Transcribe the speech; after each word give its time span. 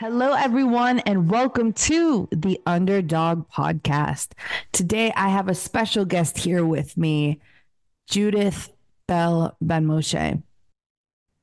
Hello, 0.00 0.32
everyone, 0.32 1.00
and 1.00 1.30
welcome 1.30 1.74
to 1.74 2.26
the 2.32 2.58
Underdog 2.64 3.46
Podcast. 3.50 4.28
Today, 4.72 5.12
I 5.14 5.28
have 5.28 5.46
a 5.46 5.54
special 5.54 6.06
guest 6.06 6.38
here 6.38 6.64
with 6.64 6.96
me, 6.96 7.38
Judith 8.08 8.72
Bell 9.06 9.58
Benmosche. 9.62 10.42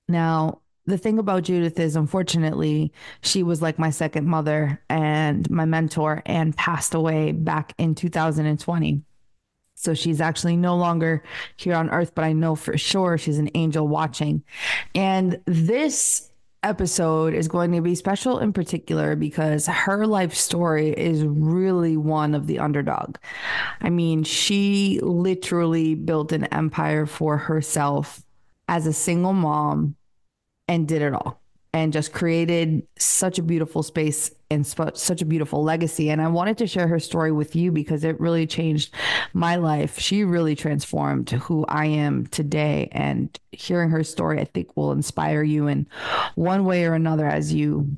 Now, 0.08 0.62
the 0.88 0.98
thing 0.98 1.20
about 1.20 1.44
Judith 1.44 1.80
is, 1.80 1.96
unfortunately, 1.96 2.92
she 3.22 3.44
was 3.44 3.62
like 3.62 3.78
my 3.78 3.92
second 3.92 4.26
mother 4.26 4.82
and 4.90 5.48
my 5.52 5.66
mentor 5.66 6.24
and 6.26 6.58
passed 6.58 6.96
away 6.96 7.34
back 7.34 7.76
in 7.78 7.94
2020. 7.94 9.04
So 9.76 9.94
she's 9.94 10.20
actually 10.20 10.58
no 10.58 10.76
longer 10.78 11.22
here 11.58 11.76
on 11.76 11.92
earth, 11.92 12.16
but 12.16 12.26
I 12.26 12.34
know 12.34 12.56
for 12.56 12.76
sure 12.76 13.20
she's 13.20 13.38
an 13.38 13.52
angel 13.54 13.88
watching. 13.88 14.42
And 14.96 15.40
this 15.46 16.32
episode 16.64 17.34
is 17.34 17.48
going 17.48 17.72
to 17.72 17.82
be 17.82 17.96
special 17.96 18.40
in 18.40 18.54
particular 18.54 19.16
because 19.16 19.68
her 19.68 20.06
life 20.06 20.34
story 20.34 20.90
is 20.90 21.24
really 21.24 21.98
one 21.98 22.36
of 22.36 22.48
the 22.48 22.60
underdog. 22.60 23.18
I 23.82 23.90
mean, 23.90 24.24
she 24.24 25.00
literally 25.02 25.96
built 25.96 26.32
an 26.32 26.46
empire 26.46 27.06
for 27.06 27.38
herself 27.38 28.24
as 28.68 28.86
a 28.88 28.94
single 28.94 29.34
mom 29.34 29.96
and 30.68 30.88
did 30.88 31.02
it 31.02 31.14
all 31.14 31.42
and 31.74 31.94
just 31.94 32.14
created 32.14 32.88
such 32.98 33.38
a 33.40 33.44
beautiful 33.44 33.84
space 33.84 34.32
and 34.50 34.66
sp- 34.66 34.96
such 34.96 35.22
a 35.22 35.26
beautiful 35.26 35.64
legacy. 35.64 36.10
And 36.10 36.22
I 36.22 36.28
wanted 36.28 36.58
to 36.60 36.68
share 36.68 36.88
her 36.88 37.00
story 37.00 37.32
with 37.32 37.56
you 37.56 37.72
because 37.72 38.04
it 38.04 38.20
really 38.20 38.48
changed 38.48 38.94
my 39.34 39.56
life. 39.58 40.00
She 40.00 40.24
really 40.24 40.56
transformed 40.56 41.30
who 41.30 41.66
I 41.68 41.86
am 41.86 42.28
today. 42.28 42.90
And 42.92 43.38
hearing 43.52 43.90
her 43.90 44.04
story, 44.04 44.40
I 44.40 44.46
think 44.46 44.76
will 44.76 44.92
inspire 44.92 45.44
you 45.44 45.68
in 45.68 45.88
one 46.36 46.66
way 46.66 46.86
or 46.86 46.94
another 46.94 47.26
as 47.26 47.54
you 47.54 47.98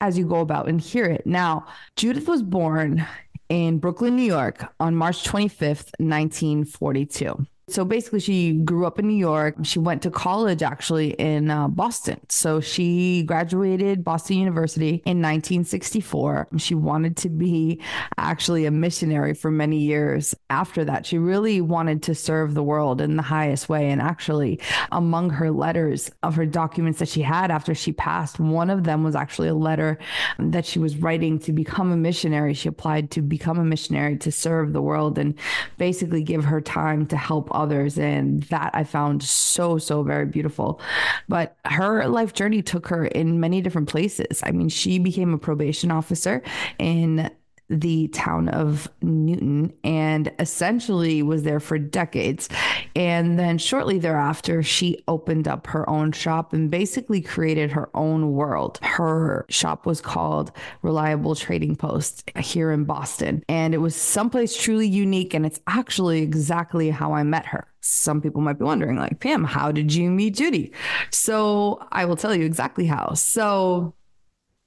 as 0.00 0.18
you 0.18 0.26
go 0.26 0.40
about 0.40 0.68
and 0.68 0.80
hear 0.80 1.06
it. 1.06 1.26
Now, 1.26 1.66
Judith 1.96 2.28
was 2.28 2.42
born 2.42 3.06
in 3.48 3.78
Brooklyn, 3.78 4.16
New 4.16 4.22
York 4.22 4.70
on 4.78 4.94
March 4.94 5.24
25th, 5.24 5.92
1942. 5.98 7.46
So 7.66 7.84
basically, 7.84 8.20
she 8.20 8.52
grew 8.52 8.84
up 8.84 8.98
in 8.98 9.08
New 9.08 9.16
York. 9.16 9.56
She 9.62 9.78
went 9.78 10.02
to 10.02 10.10
college 10.10 10.62
actually 10.62 11.12
in 11.12 11.50
uh, 11.50 11.68
Boston. 11.68 12.20
So 12.28 12.60
she 12.60 13.22
graduated 13.22 14.04
Boston 14.04 14.36
University 14.36 15.02
in 15.06 15.22
1964. 15.22 16.48
She 16.58 16.74
wanted 16.74 17.16
to 17.18 17.30
be 17.30 17.80
actually 18.18 18.66
a 18.66 18.70
missionary 18.70 19.32
for 19.32 19.50
many 19.50 19.78
years 19.78 20.34
after 20.50 20.84
that. 20.84 21.06
She 21.06 21.16
really 21.16 21.62
wanted 21.62 22.02
to 22.02 22.14
serve 22.14 22.52
the 22.52 22.62
world 22.62 23.00
in 23.00 23.16
the 23.16 23.22
highest 23.22 23.70
way. 23.70 23.88
And 23.90 24.02
actually, 24.02 24.60
among 24.92 25.30
her 25.30 25.50
letters 25.50 26.10
of 26.22 26.34
her 26.34 26.46
documents 26.46 26.98
that 26.98 27.08
she 27.08 27.22
had 27.22 27.50
after 27.50 27.74
she 27.74 27.92
passed, 27.92 28.38
one 28.38 28.68
of 28.68 28.84
them 28.84 29.02
was 29.02 29.14
actually 29.14 29.48
a 29.48 29.54
letter 29.54 29.98
that 30.38 30.66
she 30.66 30.78
was 30.78 30.98
writing 30.98 31.38
to 31.38 31.52
become 31.52 31.92
a 31.92 31.96
missionary. 31.96 32.52
She 32.52 32.68
applied 32.68 33.10
to 33.12 33.22
become 33.22 33.58
a 33.58 33.64
missionary 33.64 34.18
to 34.18 34.30
serve 34.30 34.74
the 34.74 34.82
world 34.82 35.16
and 35.16 35.34
basically 35.78 36.22
give 36.22 36.44
her 36.44 36.60
time 36.60 37.06
to 37.06 37.16
help 37.16 37.53
others. 37.54 37.98
And 37.98 38.42
that 38.44 38.70
I 38.74 38.84
found 38.84 39.22
so, 39.22 39.78
so 39.78 40.02
very 40.02 40.26
beautiful. 40.26 40.80
But 41.28 41.56
her 41.64 42.06
life 42.08 42.32
journey 42.32 42.62
took 42.62 42.88
her 42.88 43.06
in 43.06 43.40
many 43.40 43.60
different 43.60 43.88
places. 43.88 44.42
I 44.44 44.50
mean, 44.50 44.68
she 44.68 44.98
became 44.98 45.32
a 45.32 45.38
probation 45.38 45.90
officer 45.90 46.42
in 46.78 47.30
the 47.70 48.08
town 48.08 48.48
of 48.50 48.88
Newton 49.00 49.72
and 49.84 50.30
essentially 50.38 51.22
was 51.22 51.44
there 51.44 51.60
for 51.60 51.78
decades. 51.78 52.48
And 52.94 53.38
then 53.38 53.58
shortly 53.58 53.98
thereafter, 53.98 54.62
she 54.62 55.02
opened 55.08 55.48
up 55.48 55.66
her 55.68 55.88
own 55.88 56.12
shop 56.12 56.52
and 56.52 56.70
basically 56.70 57.20
created 57.20 57.72
her 57.72 57.88
own 57.94 58.32
world. 58.32 58.78
Her 58.82 59.46
shop 59.48 59.86
was 59.86 60.00
called 60.00 60.52
Reliable 60.82 61.34
Trading 61.34 61.74
Post 61.74 62.30
here 62.38 62.70
in 62.70 62.84
Boston. 62.84 63.42
And 63.48 63.74
it 63.74 63.78
was 63.78 63.96
someplace 63.96 64.56
truly 64.56 64.86
unique. 64.86 65.32
And 65.34 65.46
it's 65.46 65.60
actually 65.66 66.22
exactly 66.22 66.90
how 66.90 67.12
I 67.12 67.22
met 67.22 67.46
her. 67.46 67.66
Some 67.80 68.20
people 68.22 68.40
might 68.40 68.58
be 68.58 68.64
wondering, 68.64 68.96
like, 68.96 69.20
Pam, 69.20 69.44
how 69.44 69.70
did 69.70 69.92
you 69.92 70.10
meet 70.10 70.36
Judy? 70.36 70.72
So 71.10 71.86
I 71.92 72.04
will 72.06 72.16
tell 72.16 72.34
you 72.34 72.44
exactly 72.44 72.86
how. 72.86 73.12
So 73.14 73.94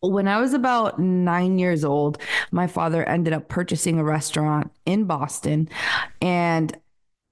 when 0.02 0.28
I 0.28 0.40
was 0.40 0.54
about 0.54 1.00
nine 1.00 1.60
years 1.60 1.84
old, 1.84 2.20
my 2.52 2.68
father 2.68 3.04
ended 3.04 3.34
up 3.34 3.48
purchasing 3.48 4.00
a 4.00 4.04
restaurant 4.04 4.72
in 4.86 5.06
Boston. 5.06 5.70
And 6.22 6.78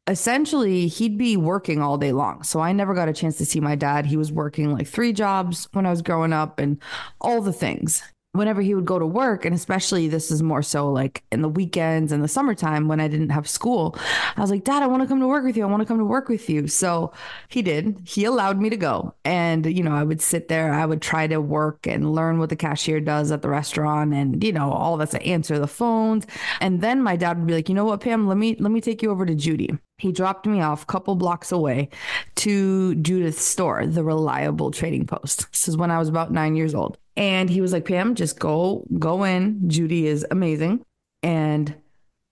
essentially, 0.08 0.88
he'd 0.88 1.18
be 1.18 1.38
working 1.38 1.82
all 1.82 1.98
day 1.98 2.12
long. 2.12 2.44
So 2.44 2.60
I 2.60 2.72
never 2.72 2.94
got 2.94 3.10
a 3.10 3.14
chance 3.14 3.38
to 3.38 3.46
see 3.46 3.60
my 3.60 3.76
dad. 3.76 4.06
He 4.06 4.18
was 4.18 4.32
working 4.32 4.72
like 4.72 4.88
three 4.88 5.14
jobs 5.14 5.68
when 5.74 5.86
I 5.86 5.92
was 5.92 6.02
growing 6.02 6.34
up 6.34 6.60
and 6.60 6.82
all 7.22 7.42
the 7.42 7.54
things 7.54 8.04
whenever 8.36 8.62
he 8.62 8.76
would 8.76 8.86
go 8.86 9.00
to 9.00 9.06
work, 9.06 9.46
and 9.46 9.56
especially 9.56 10.08
this 10.08 10.30
is 10.30 10.44
more 10.44 10.62
so 10.62 10.92
like 10.92 11.24
in 11.32 11.42
the 11.42 11.50
weekends 11.50 12.12
and 12.12 12.24
the 12.24 12.28
summertime 12.28 12.88
when 12.88 13.00
I 13.00 13.08
didn't 13.08 13.30
have 13.30 13.50
school, 13.50 13.96
I 14.38 14.42
was 14.42 14.52
like, 14.52 14.64
Dad, 14.64 14.84
I 14.84 14.88
want 14.88 15.02
to 15.02 15.08
come 15.08 15.20
to 15.20 15.28
work 15.28 15.44
with 15.44 15.58
you. 15.58 15.64
I 15.64 15.68
want 15.68 15.82
to 15.82 15.88
come 15.88 15.98
to 15.98 16.06
work 16.06 16.30
with 16.30 16.50
you. 16.50 16.68
So 16.68 17.12
he 17.48 17.62
did. 17.62 18.02
He 18.04 18.26
allowed 18.26 18.62
me 18.62 18.70
to 18.70 18.78
go. 18.78 19.16
And, 19.24 19.66
you 19.66 19.82
know, 19.82 19.96
I 19.96 20.04
would 20.04 20.22
sit 20.22 20.50
there, 20.50 20.72
I 20.72 20.86
would 20.86 21.02
try 21.02 21.26
to 21.28 21.42
work 21.42 21.88
and 21.88 22.14
learn 22.14 22.38
what 22.38 22.50
the 22.50 22.56
cashier 22.56 23.00
does 23.00 23.32
at 23.32 23.42
the 23.42 23.50
restaurant 23.50 24.14
and, 24.14 24.44
you 24.44 24.52
know, 24.52 24.72
all 24.72 24.98
that's 24.98 25.16
to 25.16 25.26
answer 25.26 25.58
the 25.58 25.68
phones. 25.68 26.28
And 26.60 26.82
then 26.82 27.02
my 27.02 27.16
dad 27.16 27.38
would 27.38 27.48
be 27.48 27.54
like, 27.54 27.70
you 27.70 27.76
know 27.76 27.86
what, 27.86 28.02
Pam, 28.02 28.28
let 28.28 28.38
me 28.38 28.56
let 28.60 28.72
me 28.72 28.82
take 28.82 29.02
you 29.02 29.12
over 29.12 29.26
to 29.26 29.36
Judy. 29.36 29.78
He 29.98 30.12
dropped 30.12 30.46
me 30.46 30.62
off 30.62 30.84
a 30.84 30.86
couple 30.86 31.16
blocks 31.16 31.52
away 31.52 31.90
to 32.36 32.96
Judith's 32.96 33.44
store, 33.44 33.86
the 33.86 34.04
reliable 34.04 34.72
trading 34.72 35.08
post. 35.08 35.50
This 35.52 35.68
is 35.68 35.78
when 35.78 35.90
I 35.90 36.00
was 36.00 36.10
about 36.10 36.32
nine 36.32 36.56
years 36.56 36.76
old. 36.76 36.98
And 37.18 37.50
he 37.50 37.62
was 37.62 37.74
like, 37.74 37.86
Pam, 37.86 38.16
just 38.16 38.40
go, 38.40 38.86
go 39.00 39.24
in. 39.24 39.70
Judy 39.70 40.08
is 40.08 40.26
amazing. 40.30 40.86
And 41.24 41.76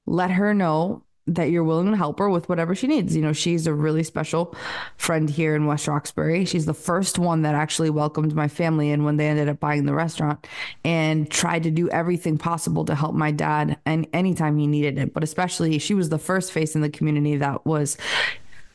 let 0.06 0.32
her 0.32 0.54
know 0.54 1.04
that 1.26 1.50
you're 1.50 1.64
willing 1.64 1.90
to 1.90 1.98
help 1.98 2.20
her 2.20 2.30
with 2.30 2.50
whatever 2.50 2.76
she 2.76 2.88
needs. 2.88 3.16
You 3.16 3.22
know, 3.22 3.32
she's 3.32 3.66
a 3.66 3.74
really 3.74 4.04
special 4.04 4.54
friend 4.98 5.30
here 5.30 5.56
in 5.56 5.66
West 5.66 5.88
Roxbury. 5.88 6.44
She's 6.44 6.66
the 6.66 6.74
first 6.74 7.18
one 7.18 7.44
that 7.44 7.56
actually 7.56 7.90
welcomed 7.90 8.36
my 8.36 8.50
family 8.50 8.90
in 8.90 9.06
when 9.06 9.16
they 9.16 9.28
ended 9.28 9.48
up 9.48 9.60
buying 9.60 9.86
the 9.86 9.94
restaurant 9.94 10.46
and 10.84 11.30
tried 11.32 11.64
to 11.64 11.72
do 11.72 11.90
everything 11.90 12.38
possible 12.38 12.84
to 12.86 12.96
help 12.96 13.16
my 13.16 13.32
dad 13.32 13.78
and 13.86 14.06
anytime 14.12 14.58
he 14.58 14.68
needed 14.68 14.98
it. 14.98 15.14
But 15.14 15.24
especially 15.24 15.80
she 15.80 15.94
was 15.94 16.10
the 16.10 16.20
first 16.20 16.52
face 16.52 16.76
in 16.76 16.82
the 16.82 16.90
community 16.90 17.38
that 17.38 17.66
was 17.66 17.98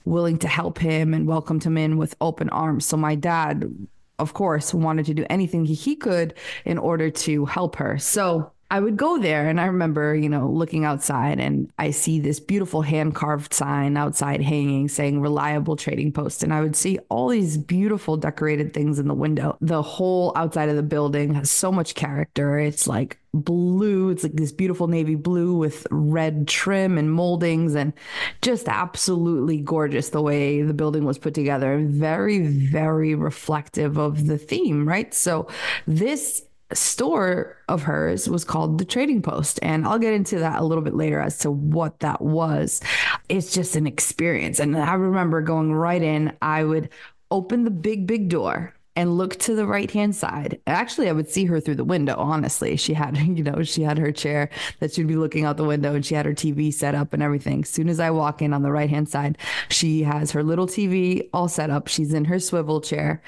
willing 0.07 0.39
to 0.39 0.49
help 0.49 0.79
him 0.79 1.13
and 1.13 1.27
welcomed 1.27 1.65
him 1.65 1.77
in 1.77 1.99
with 1.99 2.17
open 2.23 2.49
arms. 2.49 2.87
So 2.87 2.97
my 2.97 3.15
dad 3.15 3.71
of 4.19 4.35
course, 4.35 4.75
wanted 4.75 5.07
to 5.07 5.15
do 5.15 5.25
anything 5.31 5.65
he 5.65 5.97
could 5.97 6.35
in 6.65 6.79
order 6.79 7.11
to 7.11 7.45
help 7.47 7.77
her. 7.77 7.99
So 7.99 8.53
I 8.71 8.81
would 8.81 8.99
go 8.99 9.19
there 9.19 9.49
and 9.49 9.59
I 9.59 9.65
remember, 9.65 10.15
you 10.15 10.29
know, 10.29 10.47
looking 10.47 10.85
outside 10.85 11.41
and 11.41 11.73
I 11.79 11.91
see 11.91 12.21
this 12.21 12.39
beautiful 12.39 12.83
hand 12.83 13.15
carved 13.15 13.55
sign 13.55 13.97
outside 13.97 14.43
hanging 14.43 14.89
saying 14.89 15.23
reliable 15.23 15.75
trading 15.75 16.13
post. 16.13 16.43
And 16.43 16.53
I 16.53 16.61
would 16.61 16.77
see 16.77 16.99
all 17.09 17.29
these 17.29 17.57
beautiful 17.57 18.19
decorated 18.19 18.75
things 18.75 18.99
in 18.99 19.09
the 19.09 19.15
window. 19.15 19.57
The 19.63 19.81
whole 19.81 20.33
outside 20.37 20.69
of 20.69 20.77
the 20.77 20.83
building 20.83 21.33
has 21.35 21.51
so 21.51 21.73
much 21.73 21.95
character. 21.95 22.59
It's 22.59 22.87
like 22.87 23.19
blue, 23.33 24.11
it's 24.11 24.23
like 24.23 24.35
this 24.35 24.53
beautiful 24.53 24.87
navy 24.87 25.15
blue 25.15 25.55
with 25.55 25.87
red 25.91 26.47
trim 26.47 26.99
and 26.99 27.11
moldings 27.11 27.75
and 27.75 27.95
just 28.43 28.69
absolutely 28.69 29.59
gorgeous 29.63 30.11
the 30.11 30.21
way 30.21 30.61
the 30.61 30.75
building 30.75 31.07
was 31.07 31.17
put 31.17 31.33
together. 31.33 31.79
Very, 31.83 32.47
very 32.47 33.15
reflective 33.15 33.97
of 33.97 34.27
the 34.27 34.37
theme, 34.37 34.87
right? 34.87 35.15
So 35.15 35.47
this 35.87 36.43
store 36.77 37.57
of 37.69 37.83
hers 37.83 38.29
was 38.29 38.45
called 38.45 38.79
the 38.79 38.85
Trading 38.85 39.23
Post. 39.23 39.59
And 39.63 39.87
I'll 39.87 39.99
get 39.99 40.15
into 40.15 40.39
that 40.39 40.61
a 40.61 40.65
little 40.65 40.85
bit 40.85 40.95
later 40.95 41.21
as 41.21 41.39
to 41.39 41.51
what 41.51 42.01
that 42.01 42.21
was. 42.21 42.81
It's 43.29 43.53
just 43.53 43.77
an 43.77 43.87
experience. 43.87 44.61
And 44.61 44.77
I 44.77 44.95
remember 44.95 45.41
going 45.41 45.73
right 45.73 46.03
in, 46.03 46.37
I 46.43 46.65
would 46.65 46.91
open 47.31 47.65
the 47.65 47.71
big, 47.71 48.07
big 48.07 48.29
door 48.29 48.75
and 48.99 49.17
look 49.17 49.37
to 49.39 49.55
the 49.55 49.65
right 49.65 49.93
hand 49.93 50.17
side. 50.17 50.61
Actually, 50.67 51.09
I 51.09 51.13
would 51.13 51.31
see 51.31 51.45
her 51.45 51.61
through 51.61 51.77
the 51.77 51.85
window, 51.85 52.17
honestly. 52.17 52.77
She 52.77 52.95
had, 52.95 53.17
you 53.39 53.45
know, 53.45 53.63
she 53.63 53.83
had 53.83 53.97
her 53.97 54.11
chair 54.11 54.51
that 54.81 54.93
she'd 54.93 55.07
be 55.07 55.15
looking 55.15 55.45
out 55.45 55.57
the 55.57 55.63
window 55.63 55.95
and 55.95 56.05
she 56.05 56.17
had 56.17 56.27
her 56.27 56.35
TV 56.35 56.75
set 56.75 56.97
up 56.97 57.13
and 57.13 57.23
everything. 57.23 57.61
As 57.63 57.69
soon 57.69 57.89
as 57.89 58.01
I 58.01 58.11
walk 58.11 58.43
in 58.43 58.53
on 58.53 58.63
the 58.63 58.73
right 58.73 58.91
hand 58.91 59.09
side, 59.09 59.39
she 59.69 60.03
has 60.03 60.33
her 60.33 60.43
little 60.43 60.67
TV 60.67 61.29
all 61.33 61.47
set 61.47 61.71
up. 61.71 61.87
She's 61.87 62.13
in 62.13 62.25
her 62.25 62.41
swivel 62.41 62.81
chair 62.81 63.23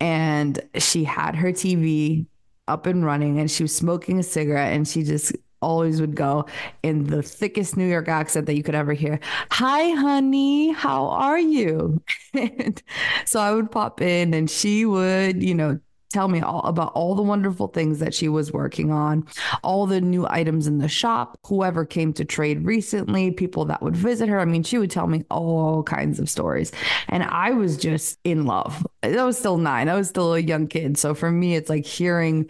and 0.00 0.60
she 0.76 1.04
had 1.04 1.36
her 1.36 1.52
TV 1.52 2.26
up 2.68 2.86
and 2.86 3.04
running 3.04 3.38
and 3.40 3.50
she 3.50 3.64
was 3.64 3.74
smoking 3.74 4.18
a 4.18 4.22
cigarette 4.22 4.72
and 4.72 4.86
she 4.86 5.02
just 5.02 5.32
always 5.60 6.00
would 6.00 6.14
go 6.14 6.44
in 6.82 7.04
the 7.04 7.22
thickest 7.22 7.76
New 7.76 7.86
York 7.86 8.08
accent 8.08 8.46
that 8.46 8.56
you 8.56 8.62
could 8.62 8.74
ever 8.74 8.92
hear. 8.92 9.20
Hi, 9.50 9.90
honey, 9.90 10.72
how 10.72 11.06
are 11.06 11.38
you? 11.38 12.02
so 13.24 13.40
I 13.40 13.52
would 13.52 13.70
pop 13.70 14.00
in 14.00 14.34
and 14.34 14.50
she 14.50 14.84
would, 14.84 15.42
you 15.42 15.54
know, 15.54 15.78
tell 16.12 16.28
me 16.28 16.40
all 16.40 16.60
about 16.60 16.92
all 16.94 17.14
the 17.14 17.22
wonderful 17.22 17.68
things 17.68 17.98
that 17.98 18.14
she 18.14 18.28
was 18.28 18.52
working 18.52 18.90
on, 18.90 19.26
all 19.62 19.86
the 19.86 20.00
new 20.00 20.26
items 20.28 20.66
in 20.66 20.78
the 20.78 20.88
shop, 20.88 21.38
whoever 21.46 21.84
came 21.84 22.12
to 22.12 22.24
trade 22.24 22.64
recently, 22.64 23.30
people 23.30 23.64
that 23.64 23.82
would 23.82 23.96
visit 23.96 24.28
her. 24.28 24.38
I 24.38 24.44
mean, 24.44 24.62
she 24.62 24.78
would 24.78 24.90
tell 24.90 25.06
me 25.06 25.24
all 25.30 25.82
kinds 25.82 26.20
of 26.20 26.28
stories. 26.28 26.72
And 27.08 27.24
I 27.24 27.50
was 27.50 27.76
just 27.76 28.18
in 28.24 28.46
love. 28.46 28.86
I 29.02 29.24
was 29.24 29.38
still 29.38 29.58
nine. 29.58 29.88
I 29.88 29.94
was 29.94 30.08
still 30.08 30.34
a 30.34 30.38
young 30.38 30.66
kid. 30.66 30.96
So 30.98 31.14
for 31.14 31.30
me, 31.30 31.56
it's 31.56 31.70
like 31.70 31.84
hearing 31.84 32.48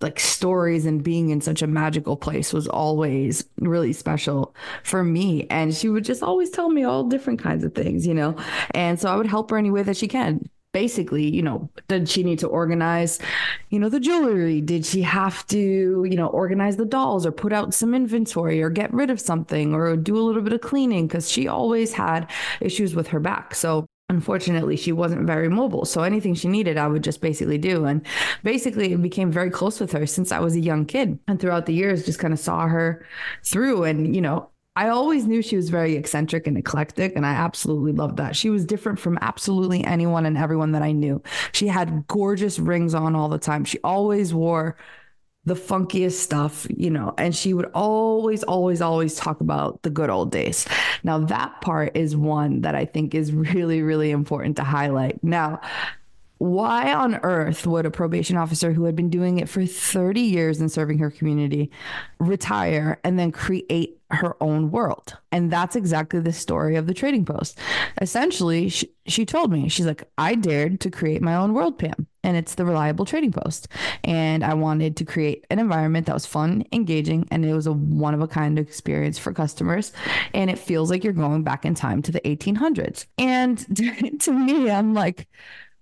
like 0.00 0.18
stories 0.18 0.86
and 0.86 1.02
being 1.02 1.30
in 1.30 1.40
such 1.40 1.62
a 1.62 1.66
magical 1.66 2.16
place 2.16 2.52
was 2.52 2.66
always 2.66 3.44
really 3.60 3.92
special 3.92 4.54
for 4.82 5.04
me. 5.04 5.46
And 5.48 5.74
she 5.74 5.88
would 5.88 6.04
just 6.04 6.22
always 6.22 6.50
tell 6.50 6.70
me 6.70 6.82
all 6.84 7.04
different 7.04 7.40
kinds 7.40 7.62
of 7.62 7.74
things, 7.74 8.06
you 8.06 8.14
know? 8.14 8.36
And 8.72 8.98
so 8.98 9.08
I 9.08 9.16
would 9.16 9.26
help 9.26 9.50
her 9.50 9.56
any 9.56 9.70
way 9.70 9.82
that 9.82 9.96
she 9.96 10.08
can 10.08 10.48
basically, 10.72 11.28
you 11.28 11.42
know, 11.42 11.70
did 11.88 12.08
she 12.08 12.22
need 12.22 12.38
to 12.40 12.48
organize, 12.48 13.18
you 13.70 13.78
know, 13.78 13.88
the 13.88 14.00
jewelry? 14.00 14.60
Did 14.60 14.84
she 14.84 15.02
have 15.02 15.46
to, 15.48 15.58
you 15.58 16.16
know, 16.16 16.28
organize 16.28 16.76
the 16.76 16.84
dolls 16.84 17.26
or 17.26 17.32
put 17.32 17.52
out 17.52 17.74
some 17.74 17.94
inventory 17.94 18.62
or 18.62 18.70
get 18.70 18.92
rid 18.92 19.10
of 19.10 19.20
something 19.20 19.74
or 19.74 19.96
do 19.96 20.16
a 20.16 20.22
little 20.22 20.42
bit 20.42 20.52
of 20.52 20.60
cleaning? 20.60 21.06
Because 21.06 21.30
she 21.30 21.46
always 21.46 21.92
had 21.92 22.30
issues 22.60 22.94
with 22.94 23.08
her 23.08 23.20
back. 23.20 23.54
So 23.54 23.86
unfortunately 24.08 24.76
she 24.76 24.92
wasn't 24.92 25.26
very 25.26 25.48
mobile 25.48 25.86
so 25.86 26.02
anything 26.02 26.34
she 26.34 26.46
needed 26.46 26.76
i 26.76 26.86
would 26.86 27.02
just 27.02 27.22
basically 27.22 27.56
do 27.56 27.86
and 27.86 28.04
basically 28.42 28.92
it 28.92 29.00
became 29.00 29.32
very 29.32 29.48
close 29.48 29.80
with 29.80 29.90
her 29.90 30.06
since 30.06 30.30
i 30.30 30.38
was 30.38 30.54
a 30.54 30.60
young 30.60 30.84
kid 30.84 31.18
and 31.28 31.40
throughout 31.40 31.64
the 31.64 31.72
years 31.72 32.04
just 32.04 32.18
kind 32.18 32.34
of 32.34 32.38
saw 32.38 32.66
her 32.66 33.06
through 33.42 33.84
and 33.84 34.14
you 34.14 34.20
know 34.20 34.50
I 34.74 34.88
always 34.88 35.26
knew 35.26 35.42
she 35.42 35.56
was 35.56 35.68
very 35.68 35.96
eccentric 35.96 36.46
and 36.46 36.56
eclectic, 36.56 37.14
and 37.14 37.26
I 37.26 37.32
absolutely 37.32 37.92
loved 37.92 38.16
that. 38.16 38.34
She 38.34 38.48
was 38.48 38.64
different 38.64 38.98
from 38.98 39.18
absolutely 39.20 39.84
anyone 39.84 40.24
and 40.24 40.38
everyone 40.38 40.72
that 40.72 40.82
I 40.82 40.92
knew. 40.92 41.22
She 41.52 41.66
had 41.66 42.06
gorgeous 42.06 42.58
rings 42.58 42.94
on 42.94 43.14
all 43.14 43.28
the 43.28 43.38
time. 43.38 43.64
She 43.64 43.78
always 43.84 44.32
wore 44.32 44.78
the 45.44 45.54
funkiest 45.54 46.12
stuff, 46.12 46.66
you 46.70 46.88
know, 46.88 47.12
and 47.18 47.34
she 47.34 47.52
would 47.52 47.70
always, 47.74 48.44
always, 48.44 48.80
always 48.80 49.16
talk 49.16 49.40
about 49.40 49.82
the 49.82 49.90
good 49.90 50.08
old 50.08 50.30
days. 50.30 50.66
Now, 51.02 51.18
that 51.18 51.60
part 51.60 51.96
is 51.96 52.16
one 52.16 52.62
that 52.62 52.74
I 52.74 52.86
think 52.86 53.14
is 53.14 53.32
really, 53.32 53.82
really 53.82 54.10
important 54.10 54.56
to 54.56 54.64
highlight. 54.64 55.22
Now, 55.22 55.60
why 56.42 56.92
on 56.92 57.14
earth 57.22 57.68
would 57.68 57.86
a 57.86 57.90
probation 57.90 58.36
officer 58.36 58.72
who 58.72 58.82
had 58.82 58.96
been 58.96 59.10
doing 59.10 59.38
it 59.38 59.48
for 59.48 59.64
30 59.64 60.20
years 60.20 60.60
and 60.60 60.72
serving 60.72 60.98
her 60.98 61.08
community 61.08 61.70
retire 62.18 62.98
and 63.04 63.16
then 63.16 63.30
create 63.30 64.00
her 64.10 64.36
own 64.42 64.72
world? 64.72 65.16
And 65.30 65.52
that's 65.52 65.76
exactly 65.76 66.18
the 66.18 66.32
story 66.32 66.74
of 66.74 66.88
the 66.88 66.94
trading 66.94 67.24
post. 67.24 67.60
Essentially, 68.00 68.68
she, 68.70 68.90
she 69.06 69.24
told 69.24 69.52
me, 69.52 69.68
she's 69.68 69.86
like, 69.86 70.02
I 70.18 70.34
dared 70.34 70.80
to 70.80 70.90
create 70.90 71.22
my 71.22 71.36
own 71.36 71.54
world, 71.54 71.78
Pam, 71.78 72.08
and 72.24 72.36
it's 72.36 72.56
the 72.56 72.64
reliable 72.64 73.04
trading 73.04 73.30
post. 73.30 73.68
And 74.02 74.42
I 74.42 74.54
wanted 74.54 74.96
to 74.96 75.04
create 75.04 75.46
an 75.48 75.60
environment 75.60 76.06
that 76.06 76.14
was 76.14 76.26
fun, 76.26 76.64
engaging, 76.72 77.28
and 77.30 77.44
it 77.44 77.54
was 77.54 77.68
a 77.68 77.72
one 77.72 78.14
of 78.14 78.20
a 78.20 78.26
kind 78.26 78.58
experience 78.58 79.16
for 79.16 79.32
customers. 79.32 79.92
And 80.34 80.50
it 80.50 80.58
feels 80.58 80.90
like 80.90 81.04
you're 81.04 81.12
going 81.12 81.44
back 81.44 81.64
in 81.64 81.76
time 81.76 82.02
to 82.02 82.10
the 82.10 82.20
1800s. 82.22 83.06
And 83.16 83.58
to 84.22 84.32
me, 84.32 84.72
I'm 84.72 84.92
like, 84.92 85.28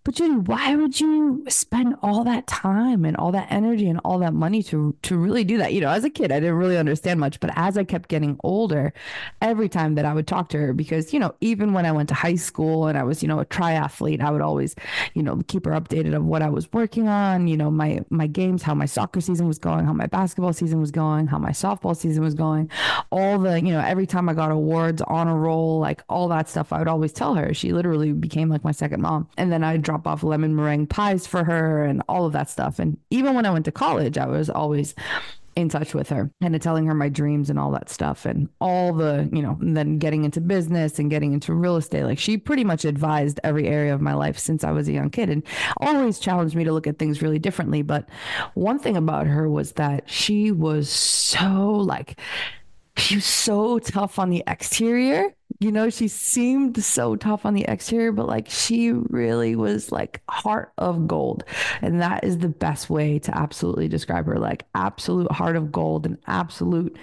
but 0.02 0.14
Judy, 0.14 0.36
why 0.36 0.74
would 0.74 0.98
you 0.98 1.44
spend 1.48 1.94
all 2.02 2.24
that 2.24 2.46
time 2.46 3.04
and 3.04 3.16
all 3.18 3.32
that 3.32 3.48
energy 3.50 3.86
and 3.86 4.00
all 4.02 4.18
that 4.20 4.32
money 4.32 4.62
to 4.62 4.96
to 5.02 5.18
really 5.18 5.44
do 5.44 5.58
that? 5.58 5.74
You 5.74 5.82
know, 5.82 5.90
as 5.90 6.04
a 6.04 6.10
kid, 6.10 6.32
I 6.32 6.40
didn't 6.40 6.54
really 6.54 6.78
understand 6.78 7.20
much, 7.20 7.38
but 7.38 7.50
as 7.54 7.76
I 7.76 7.84
kept 7.84 8.08
getting 8.08 8.40
older, 8.42 8.94
every 9.42 9.68
time 9.68 9.96
that 9.96 10.06
I 10.06 10.14
would 10.14 10.26
talk 10.26 10.48
to 10.50 10.58
her, 10.58 10.72
because 10.72 11.12
you 11.12 11.20
know, 11.20 11.34
even 11.42 11.74
when 11.74 11.84
I 11.84 11.92
went 11.92 12.08
to 12.08 12.14
high 12.14 12.36
school 12.36 12.86
and 12.86 12.96
I 12.96 13.02
was, 13.02 13.22
you 13.22 13.28
know, 13.28 13.40
a 13.40 13.44
triathlete, 13.44 14.22
I 14.22 14.30
would 14.30 14.40
always, 14.40 14.74
you 15.12 15.22
know, 15.22 15.42
keep 15.48 15.66
her 15.66 15.72
updated 15.72 16.14
of 16.14 16.24
what 16.24 16.40
I 16.40 16.48
was 16.48 16.72
working 16.72 17.06
on. 17.06 17.46
You 17.46 17.58
know, 17.58 17.70
my 17.70 18.00
my 18.08 18.26
games, 18.26 18.62
how 18.62 18.74
my 18.74 18.86
soccer 18.86 19.20
season 19.20 19.48
was 19.48 19.58
going, 19.58 19.84
how 19.84 19.92
my 19.92 20.06
basketball 20.06 20.54
season 20.54 20.80
was 20.80 20.90
going, 20.90 21.26
how 21.26 21.38
my 21.38 21.50
softball 21.50 21.94
season 21.94 22.24
was 22.24 22.34
going, 22.34 22.70
all 23.10 23.38
the, 23.38 23.60
you 23.60 23.72
know, 23.72 23.80
every 23.80 24.06
time 24.06 24.30
I 24.30 24.34
got 24.34 24.50
awards 24.50 25.02
on 25.02 25.28
a 25.28 25.36
roll, 25.36 25.78
like 25.78 26.02
all 26.08 26.28
that 26.28 26.48
stuff, 26.48 26.72
I 26.72 26.78
would 26.78 26.88
always 26.88 27.12
tell 27.12 27.34
her. 27.34 27.52
She 27.52 27.74
literally 27.74 28.12
became 28.12 28.48
like 28.48 28.64
my 28.64 28.72
second 28.72 29.02
mom, 29.02 29.28
and 29.36 29.52
then 29.52 29.62
I 29.62 29.76
drop 29.90 30.06
off 30.06 30.22
lemon 30.22 30.54
meringue 30.54 30.86
pies 30.86 31.26
for 31.26 31.42
her 31.42 31.84
and 31.84 32.00
all 32.08 32.24
of 32.24 32.32
that 32.32 32.48
stuff. 32.48 32.78
And 32.78 32.96
even 33.10 33.34
when 33.34 33.44
I 33.44 33.50
went 33.50 33.64
to 33.64 33.72
college, 33.72 34.16
I 34.16 34.26
was 34.26 34.48
always 34.48 34.94
in 35.56 35.68
touch 35.68 35.94
with 35.94 36.08
her 36.10 36.30
and 36.40 36.62
telling 36.62 36.86
her 36.86 36.94
my 36.94 37.08
dreams 37.08 37.50
and 37.50 37.58
all 37.58 37.72
that 37.72 37.90
stuff 37.90 38.24
and 38.24 38.48
all 38.60 38.92
the, 38.92 39.28
you 39.32 39.42
know, 39.42 39.58
then 39.60 39.98
getting 39.98 40.24
into 40.24 40.40
business 40.40 41.00
and 41.00 41.10
getting 41.10 41.32
into 41.32 41.52
real 41.52 41.76
estate. 41.76 42.04
Like 42.04 42.20
she 42.20 42.38
pretty 42.38 42.62
much 42.62 42.84
advised 42.84 43.40
every 43.42 43.66
area 43.66 43.92
of 43.92 44.00
my 44.00 44.14
life 44.14 44.38
since 44.38 44.62
I 44.62 44.70
was 44.70 44.86
a 44.86 44.92
young 44.92 45.10
kid 45.10 45.28
and 45.28 45.42
always 45.78 46.20
challenged 46.20 46.54
me 46.54 46.62
to 46.62 46.72
look 46.72 46.86
at 46.86 47.00
things 47.00 47.20
really 47.20 47.40
differently. 47.40 47.82
But 47.82 48.08
one 48.54 48.78
thing 48.78 48.96
about 48.96 49.26
her 49.26 49.48
was 49.48 49.72
that 49.72 50.08
she 50.08 50.52
was 50.52 50.88
so 50.88 51.72
like, 51.72 52.20
she 52.96 53.16
was 53.16 53.24
so 53.24 53.80
tough 53.80 54.20
on 54.20 54.30
the 54.30 54.44
exterior 54.46 55.34
you 55.60 55.70
know, 55.70 55.90
she 55.90 56.08
seemed 56.08 56.82
so 56.82 57.16
tough 57.16 57.44
on 57.44 57.52
the 57.52 57.66
exterior, 57.68 58.12
but 58.12 58.26
like 58.26 58.48
she 58.48 58.92
really 58.92 59.54
was 59.54 59.92
like 59.92 60.22
heart 60.26 60.72
of 60.78 61.06
gold. 61.06 61.44
And 61.82 62.00
that 62.00 62.24
is 62.24 62.38
the 62.38 62.48
best 62.48 62.88
way 62.88 63.18
to 63.18 63.36
absolutely 63.36 63.86
describe 63.86 64.24
her 64.24 64.38
like 64.38 64.64
absolute 64.74 65.30
heart 65.30 65.56
of 65.56 65.70
gold, 65.70 66.06
an 66.06 66.16
absolute 66.26 66.96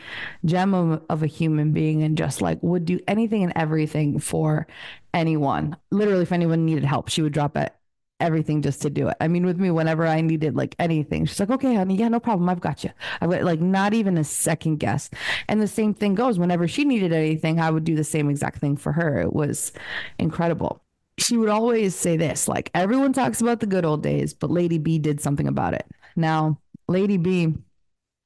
gem 0.43 0.73
of, 0.73 1.03
of 1.07 1.21
a 1.21 1.27
human 1.27 1.71
being, 1.71 2.01
and 2.01 2.17
just 2.17 2.41
like 2.41 2.57
would 2.63 2.85
do 2.85 2.99
anything 3.07 3.43
and 3.43 3.53
everything 3.55 4.17
for 4.17 4.65
anyone. 5.13 5.77
Literally, 5.91 6.23
if 6.23 6.31
anyone 6.31 6.65
needed 6.65 6.83
help, 6.83 7.09
she 7.09 7.21
would 7.21 7.33
drop 7.33 7.55
it 7.57 7.76
everything 8.19 8.61
just 8.61 8.81
to 8.81 8.89
do 8.89 9.07
it. 9.07 9.17
I 9.19 9.27
mean, 9.27 9.45
with 9.45 9.57
me, 9.57 9.71
whenever 9.71 10.05
I 10.05 10.21
needed 10.21 10.55
like 10.55 10.75
anything, 10.79 11.25
she's 11.25 11.39
like, 11.39 11.49
okay, 11.49 11.75
honey, 11.75 11.95
yeah, 11.95 12.07
no 12.07 12.19
problem. 12.19 12.49
I've 12.49 12.61
got 12.61 12.83
you. 12.83 12.91
I've 13.21 13.29
got 13.29 13.43
like 13.43 13.59
not 13.59 13.93
even 13.93 14.17
a 14.17 14.23
second 14.23 14.77
guess. 14.77 15.09
And 15.47 15.61
the 15.61 15.67
same 15.67 15.93
thing 15.93 16.15
goes 16.15 16.39
whenever 16.39 16.67
she 16.67 16.85
needed 16.85 17.13
anything, 17.13 17.59
I 17.59 17.69
would 17.69 17.83
do 17.83 17.95
the 17.95 18.03
same 18.03 18.29
exact 18.29 18.59
thing 18.59 18.77
for 18.77 18.91
her. 18.91 19.19
It 19.21 19.33
was 19.33 19.71
incredible. 20.19 20.81
She 21.19 21.37
would 21.37 21.49
always 21.49 21.95
say 21.95 22.17
this 22.17 22.47
like, 22.47 22.69
everyone 22.73 23.13
talks 23.13 23.41
about 23.41 23.59
the 23.59 23.65
good 23.65 23.85
old 23.85 24.03
days, 24.03 24.33
but 24.33 24.51
Lady 24.51 24.77
B 24.77 24.99
did 24.99 25.19
something 25.21 25.47
about 25.47 25.73
it. 25.73 25.85
Now, 26.15 26.59
Lady 26.87 27.17
B 27.17 27.55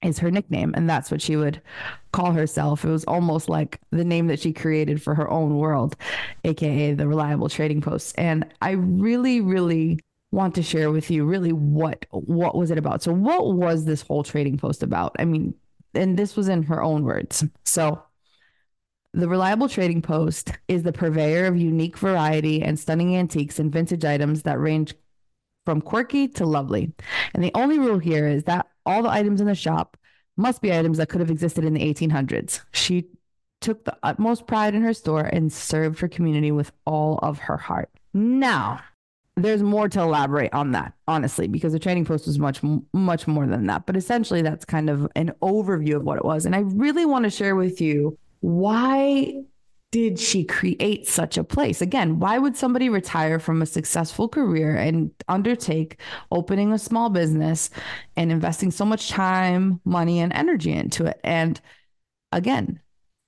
is 0.03 0.19
her 0.19 0.31
nickname 0.31 0.73
and 0.75 0.89
that's 0.89 1.11
what 1.11 1.21
she 1.21 1.35
would 1.35 1.61
call 2.11 2.31
herself. 2.31 2.83
It 2.83 2.89
was 2.89 3.05
almost 3.05 3.49
like 3.49 3.79
the 3.91 4.03
name 4.03 4.27
that 4.27 4.39
she 4.39 4.53
created 4.53 5.01
for 5.01 5.15
her 5.15 5.29
own 5.29 5.57
world 5.57 5.95
aka 6.43 6.93
the 6.93 7.07
reliable 7.07 7.49
trading 7.49 7.81
post. 7.81 8.15
And 8.17 8.45
i 8.61 8.71
really 8.71 9.41
really 9.41 9.99
want 10.31 10.55
to 10.55 10.63
share 10.63 10.91
with 10.91 11.11
you 11.11 11.25
really 11.25 11.53
what 11.53 12.05
what 12.11 12.55
was 12.55 12.71
it 12.71 12.77
about? 12.77 13.03
So 13.03 13.13
what 13.13 13.53
was 13.53 13.85
this 13.85 14.01
whole 14.01 14.23
trading 14.23 14.57
post 14.57 14.83
about? 14.83 15.15
I 15.19 15.25
mean 15.25 15.53
and 15.93 16.17
this 16.17 16.35
was 16.35 16.47
in 16.47 16.63
her 16.63 16.81
own 16.81 17.03
words. 17.03 17.43
So 17.63 18.03
the 19.13 19.27
Reliable 19.27 19.67
Trading 19.67 20.01
Post 20.01 20.53
is 20.69 20.83
the 20.83 20.93
purveyor 20.93 21.45
of 21.45 21.57
unique 21.57 21.97
variety 21.97 22.61
and 22.61 22.79
stunning 22.79 23.15
antiques 23.17 23.59
and 23.59 23.71
vintage 23.71 24.05
items 24.05 24.43
that 24.43 24.59
range 24.59 24.93
from 25.65 25.81
quirky 25.81 26.27
to 26.29 26.45
lovely. 26.45 26.93
And 27.33 27.43
the 27.43 27.51
only 27.53 27.77
rule 27.77 27.99
here 27.99 28.27
is 28.27 28.45
that 28.45 28.70
all 28.85 29.03
the 29.03 29.09
items 29.09 29.41
in 29.41 29.47
the 29.47 29.55
shop 29.55 29.97
must 30.37 30.61
be 30.61 30.73
items 30.73 30.97
that 30.97 31.09
could 31.09 31.21
have 31.21 31.31
existed 31.31 31.63
in 31.63 31.73
the 31.73 31.93
1800s. 31.93 32.61
She 32.73 33.07
took 33.59 33.85
the 33.85 33.95
utmost 34.03 34.47
pride 34.47 34.73
in 34.73 34.81
her 34.81 34.93
store 34.93 35.21
and 35.21 35.51
served 35.53 35.99
her 35.99 36.07
community 36.07 36.51
with 36.51 36.71
all 36.85 37.19
of 37.21 37.37
her 37.39 37.57
heart. 37.57 37.89
Now, 38.13 38.81
there's 39.37 39.63
more 39.63 39.87
to 39.89 40.01
elaborate 40.01 40.53
on 40.53 40.71
that, 40.71 40.93
honestly, 41.07 41.47
because 41.47 41.73
the 41.73 41.79
trading 41.79 42.05
post 42.05 42.27
was 42.27 42.39
much, 42.39 42.61
much 42.93 43.27
more 43.27 43.47
than 43.47 43.67
that. 43.67 43.85
But 43.85 43.95
essentially, 43.95 44.41
that's 44.41 44.65
kind 44.65 44.89
of 44.89 45.07
an 45.15 45.31
overview 45.41 45.95
of 45.95 46.03
what 46.03 46.17
it 46.17 46.25
was. 46.25 46.45
And 46.45 46.55
I 46.55 46.59
really 46.59 47.05
want 47.05 47.23
to 47.23 47.29
share 47.29 47.55
with 47.55 47.79
you 47.79 48.17
why 48.41 49.43
did 49.91 50.19
she 50.19 50.45
create 50.45 51.07
such 51.07 51.37
a 51.37 51.43
place? 51.43 51.81
Again, 51.81 52.19
why 52.19 52.37
would 52.37 52.55
somebody 52.55 52.87
retire 52.89 53.39
from 53.39 53.61
a 53.61 53.65
successful 53.65 54.29
career 54.29 54.75
and 54.75 55.11
undertake 55.27 55.99
opening 56.31 56.71
a 56.71 56.79
small 56.79 57.09
business 57.09 57.69
and 58.15 58.31
investing 58.31 58.71
so 58.71 58.85
much 58.85 59.09
time, 59.09 59.81
money, 59.83 60.19
and 60.19 60.31
energy 60.33 60.71
into 60.71 61.05
it? 61.05 61.19
And 61.23 61.59
again, 62.31 62.79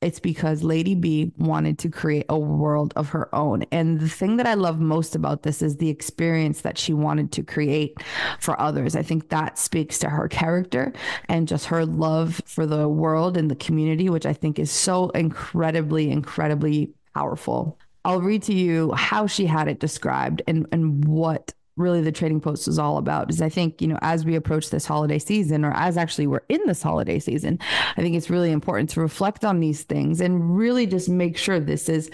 it's 0.03 0.19
because 0.19 0.63
Lady 0.63 0.95
B 0.95 1.31
wanted 1.37 1.79
to 1.79 1.89
create 1.89 2.25
a 2.29 2.37
world 2.37 2.93
of 2.95 3.09
her 3.09 3.33
own. 3.33 3.63
And 3.71 3.99
the 3.99 4.09
thing 4.09 4.37
that 4.37 4.45
I 4.47 4.53
love 4.53 4.79
most 4.79 5.15
about 5.15 5.43
this 5.43 5.61
is 5.61 5.77
the 5.77 5.89
experience 5.89 6.61
that 6.61 6.77
she 6.77 6.93
wanted 6.93 7.31
to 7.33 7.43
create 7.43 7.97
for 8.39 8.59
others. 8.59 8.95
I 8.95 9.01
think 9.01 9.29
that 9.29 9.57
speaks 9.57 9.99
to 9.99 10.09
her 10.09 10.27
character 10.27 10.93
and 11.29 11.47
just 11.47 11.65
her 11.67 11.85
love 11.85 12.41
for 12.45 12.65
the 12.65 12.87
world 12.89 13.37
and 13.37 13.49
the 13.49 13.55
community, 13.55 14.09
which 14.09 14.25
I 14.25 14.33
think 14.33 14.59
is 14.59 14.71
so 14.71 15.09
incredibly, 15.09 16.11
incredibly 16.11 16.93
powerful. 17.15 17.79
I'll 18.05 18.21
read 18.21 18.43
to 18.43 18.53
you 18.53 18.91
how 18.91 19.27
she 19.27 19.45
had 19.45 19.67
it 19.69 19.79
described 19.79 20.41
and, 20.47 20.67
and 20.73 21.05
what 21.05 21.53
really 21.75 22.01
the 22.01 22.11
trading 22.11 22.39
post 22.39 22.67
is 22.67 22.77
all 22.77 22.97
about 22.97 23.29
is 23.29 23.41
I 23.41 23.49
think, 23.49 23.81
you 23.81 23.87
know, 23.87 23.99
as 24.01 24.25
we 24.25 24.35
approach 24.35 24.69
this 24.69 24.85
holiday 24.85 25.19
season 25.19 25.65
or 25.65 25.73
as 25.73 25.97
actually 25.97 26.27
we're 26.27 26.43
in 26.49 26.61
this 26.65 26.81
holiday 26.81 27.19
season, 27.19 27.59
I 27.97 28.01
think 28.01 28.15
it's 28.15 28.29
really 28.29 28.51
important 28.51 28.89
to 28.91 29.01
reflect 29.01 29.43
on 29.43 29.59
these 29.59 29.83
things 29.83 30.21
and 30.21 30.57
really 30.57 30.85
just 30.85 31.09
make 31.09 31.37
sure 31.37 31.59
this 31.59 31.89
is 31.89 32.09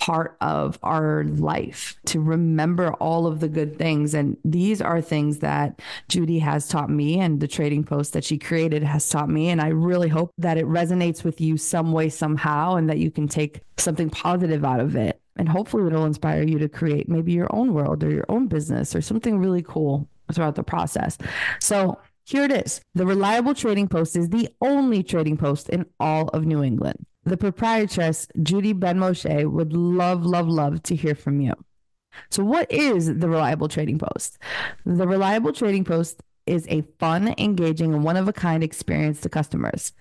part 0.00 0.34
of 0.40 0.78
our 0.82 1.24
life 1.24 1.94
to 2.06 2.20
remember 2.20 2.94
all 2.94 3.26
of 3.26 3.40
the 3.40 3.48
good 3.48 3.76
things. 3.76 4.14
And 4.14 4.36
these 4.44 4.80
are 4.80 5.00
things 5.02 5.40
that 5.40 5.78
Judy 6.08 6.38
has 6.38 6.66
taught 6.66 6.88
me, 6.88 7.20
and 7.20 7.38
the 7.38 7.46
trading 7.46 7.84
post 7.84 8.14
that 8.14 8.24
she 8.24 8.38
created 8.38 8.82
has 8.82 9.08
taught 9.08 9.28
me. 9.28 9.50
And 9.50 9.60
I 9.60 9.68
really 9.68 10.08
hope 10.08 10.32
that 10.38 10.56
it 10.56 10.64
resonates 10.64 11.22
with 11.22 11.38
you 11.40 11.58
some 11.58 11.92
way, 11.92 12.08
somehow, 12.08 12.76
and 12.76 12.88
that 12.88 12.98
you 12.98 13.10
can 13.10 13.28
take 13.28 13.60
something 13.76 14.08
positive 14.08 14.64
out 14.64 14.80
of 14.80 14.96
it. 14.96 15.19
And 15.36 15.48
hopefully, 15.48 15.86
it'll 15.86 16.06
inspire 16.06 16.42
you 16.42 16.58
to 16.58 16.68
create 16.68 17.08
maybe 17.08 17.32
your 17.32 17.48
own 17.54 17.72
world 17.72 18.02
or 18.04 18.10
your 18.10 18.26
own 18.28 18.46
business 18.46 18.94
or 18.94 19.00
something 19.00 19.38
really 19.38 19.62
cool 19.62 20.08
throughout 20.32 20.54
the 20.54 20.62
process. 20.62 21.16
So, 21.60 21.98
here 22.24 22.44
it 22.44 22.52
is. 22.52 22.80
The 22.94 23.06
Reliable 23.06 23.54
Trading 23.54 23.88
Post 23.88 24.16
is 24.16 24.28
the 24.28 24.48
only 24.60 25.02
trading 25.02 25.36
post 25.36 25.68
in 25.68 25.86
all 25.98 26.28
of 26.28 26.46
New 26.46 26.62
England. 26.62 27.04
The 27.24 27.36
proprietress, 27.36 28.28
Judy 28.42 28.72
Benmosche, 28.72 29.50
would 29.50 29.72
love, 29.72 30.24
love, 30.24 30.46
love 30.48 30.82
to 30.84 30.94
hear 30.94 31.14
from 31.14 31.40
you. 31.40 31.54
So, 32.30 32.44
what 32.44 32.70
is 32.70 33.06
the 33.06 33.28
Reliable 33.28 33.68
Trading 33.68 33.98
Post? 33.98 34.38
The 34.84 35.06
Reliable 35.06 35.52
Trading 35.52 35.84
Post 35.84 36.22
is 36.46 36.66
a 36.68 36.82
fun, 36.98 37.34
engaging, 37.38 37.94
and 37.94 38.04
one 38.04 38.16
of 38.16 38.28
a 38.28 38.32
kind 38.32 38.62
experience 38.62 39.20
to 39.20 39.28
customers. 39.28 39.92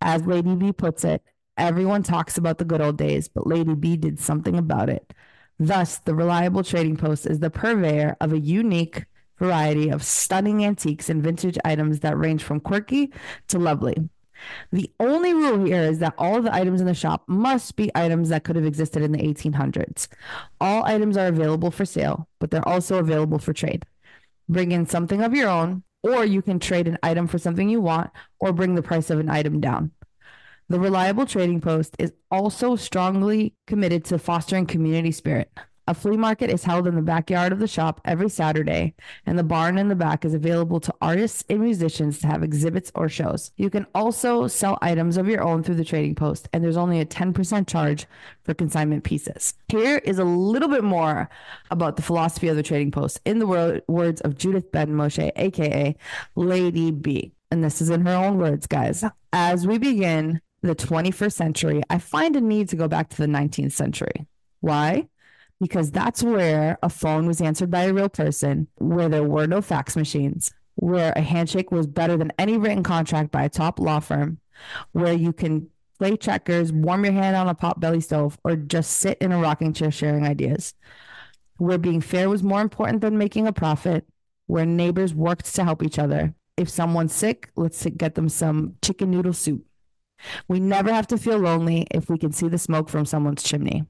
As 0.00 0.26
Lady 0.26 0.54
B 0.54 0.72
puts 0.72 1.04
it, 1.04 1.22
everyone 1.56 2.02
talks 2.02 2.38
about 2.38 2.58
the 2.58 2.64
good 2.64 2.80
old 2.80 2.96
days, 2.98 3.28
but 3.28 3.46
Lady 3.46 3.74
B 3.74 3.96
did 3.96 4.18
something 4.18 4.56
about 4.56 4.88
it. 4.88 5.12
Thus, 5.58 5.98
the 5.98 6.14
Reliable 6.14 6.64
Trading 6.64 6.96
Post 6.96 7.26
is 7.26 7.40
the 7.40 7.50
purveyor 7.50 8.16
of 8.20 8.32
a 8.32 8.38
unique 8.38 9.04
variety 9.38 9.88
of 9.88 10.02
stunning 10.02 10.64
antiques 10.64 11.08
and 11.08 11.22
vintage 11.22 11.58
items 11.64 12.00
that 12.00 12.16
range 12.16 12.42
from 12.42 12.60
quirky 12.60 13.12
to 13.48 13.58
lovely. 13.58 13.96
The 14.72 14.90
only 14.98 15.34
rule 15.34 15.64
here 15.64 15.82
is 15.82 15.98
that 16.00 16.14
all 16.18 16.36
of 16.36 16.44
the 16.44 16.54
items 16.54 16.80
in 16.80 16.86
the 16.86 16.94
shop 16.94 17.22
must 17.26 17.76
be 17.76 17.90
items 17.94 18.28
that 18.30 18.44
could 18.44 18.56
have 18.56 18.64
existed 18.64 19.02
in 19.02 19.12
the 19.12 19.18
1800s. 19.18 20.08
All 20.60 20.84
items 20.84 21.16
are 21.16 21.28
available 21.28 21.70
for 21.70 21.84
sale, 21.84 22.28
but 22.38 22.50
they're 22.50 22.68
also 22.68 22.98
available 22.98 23.38
for 23.38 23.52
trade. 23.52 23.84
Bring 24.48 24.72
in 24.72 24.86
something 24.86 25.22
of 25.22 25.34
your 25.34 25.48
own, 25.48 25.84
or 26.02 26.24
you 26.24 26.42
can 26.42 26.58
trade 26.58 26.88
an 26.88 26.98
item 27.02 27.26
for 27.26 27.38
something 27.38 27.68
you 27.68 27.80
want, 27.80 28.10
or 28.40 28.52
bring 28.52 28.74
the 28.74 28.82
price 28.82 29.10
of 29.10 29.20
an 29.20 29.30
item 29.30 29.60
down. 29.60 29.92
The 30.72 30.80
Reliable 30.80 31.26
Trading 31.26 31.60
Post 31.60 31.96
is 31.98 32.14
also 32.30 32.76
strongly 32.76 33.52
committed 33.66 34.06
to 34.06 34.18
fostering 34.18 34.64
community 34.64 35.12
spirit. 35.12 35.52
A 35.86 35.92
flea 35.92 36.16
market 36.16 36.48
is 36.48 36.64
held 36.64 36.86
in 36.86 36.94
the 36.94 37.02
backyard 37.02 37.52
of 37.52 37.58
the 37.58 37.68
shop 37.68 38.00
every 38.06 38.30
Saturday, 38.30 38.94
and 39.26 39.38
the 39.38 39.42
barn 39.44 39.76
in 39.76 39.88
the 39.88 39.94
back 39.94 40.24
is 40.24 40.32
available 40.32 40.80
to 40.80 40.94
artists 41.02 41.44
and 41.50 41.60
musicians 41.60 42.20
to 42.20 42.26
have 42.26 42.42
exhibits 42.42 42.90
or 42.94 43.10
shows. 43.10 43.52
You 43.58 43.68
can 43.68 43.86
also 43.94 44.46
sell 44.46 44.78
items 44.80 45.18
of 45.18 45.28
your 45.28 45.42
own 45.42 45.62
through 45.62 45.74
the 45.74 45.84
trading 45.84 46.14
post, 46.14 46.48
and 46.54 46.64
there's 46.64 46.78
only 46.78 47.00
a 47.00 47.04
10% 47.04 47.68
charge 47.68 48.06
for 48.42 48.54
consignment 48.54 49.04
pieces. 49.04 49.52
Here 49.68 49.98
is 49.98 50.18
a 50.18 50.24
little 50.24 50.70
bit 50.70 50.84
more 50.84 51.28
about 51.70 51.96
the 51.96 52.02
philosophy 52.02 52.48
of 52.48 52.56
the 52.56 52.62
trading 52.62 52.92
post 52.92 53.20
in 53.26 53.40
the 53.40 53.46
wor- 53.46 53.82
words 53.88 54.22
of 54.22 54.38
Judith 54.38 54.72
Benmosche, 54.72 55.32
aka 55.36 55.94
Lady 56.34 56.90
B. 56.92 57.34
And 57.50 57.62
this 57.62 57.82
is 57.82 57.90
in 57.90 58.06
her 58.06 58.14
own 58.14 58.38
words, 58.38 58.66
guys. 58.66 59.04
As 59.34 59.66
we 59.66 59.76
begin 59.76 60.40
the 60.62 60.74
21st 60.74 61.32
century, 61.32 61.82
I 61.90 61.98
find 61.98 62.36
a 62.36 62.40
need 62.40 62.68
to 62.70 62.76
go 62.76 62.88
back 62.88 63.08
to 63.10 63.16
the 63.16 63.26
19th 63.26 63.72
century. 63.72 64.26
Why? 64.60 65.08
because 65.62 65.92
that's 65.92 66.24
where 66.24 66.76
a 66.82 66.88
phone 66.88 67.24
was 67.24 67.40
answered 67.40 67.70
by 67.70 67.84
a 67.84 67.94
real 67.94 68.08
person, 68.08 68.66
where 68.78 69.08
there 69.08 69.22
were 69.22 69.46
no 69.46 69.62
fax 69.62 69.94
machines, 69.94 70.52
where 70.74 71.12
a 71.14 71.20
handshake 71.20 71.70
was 71.70 71.86
better 71.86 72.16
than 72.16 72.32
any 72.36 72.58
written 72.58 72.82
contract 72.82 73.30
by 73.30 73.44
a 73.44 73.48
top 73.48 73.78
law 73.78 74.00
firm, 74.00 74.40
where 74.90 75.12
you 75.12 75.32
can 75.32 75.68
play 76.00 76.16
checkers, 76.16 76.72
warm 76.72 77.04
your 77.04 77.12
hand 77.12 77.36
on 77.36 77.48
a 77.48 77.54
pot 77.54 77.78
belly 77.78 78.00
stove, 78.00 78.36
or 78.42 78.56
just 78.56 78.90
sit 78.90 79.16
in 79.20 79.30
a 79.30 79.38
rocking 79.38 79.72
chair 79.72 79.92
sharing 79.92 80.26
ideas, 80.26 80.74
where 81.58 81.78
being 81.78 82.00
fair 82.00 82.28
was 82.28 82.42
more 82.42 82.60
important 82.60 83.00
than 83.00 83.16
making 83.16 83.46
a 83.46 83.52
profit, 83.52 84.04
where 84.48 84.66
neighbors 84.66 85.14
worked 85.14 85.54
to 85.54 85.62
help 85.62 85.84
each 85.84 85.98
other. 86.00 86.34
If 86.56 86.70
someone's 86.70 87.14
sick, 87.14 87.50
let's 87.54 87.86
get 87.96 88.16
them 88.16 88.28
some 88.28 88.74
chicken 88.82 89.12
noodle 89.12 89.32
soup. 89.32 89.64
We 90.48 90.60
never 90.60 90.92
have 90.92 91.06
to 91.08 91.18
feel 91.18 91.38
lonely 91.38 91.86
if 91.90 92.08
we 92.08 92.18
can 92.18 92.32
see 92.32 92.48
the 92.48 92.58
smoke 92.58 92.88
from 92.88 93.06
someone's 93.06 93.42
chimney. 93.42 93.84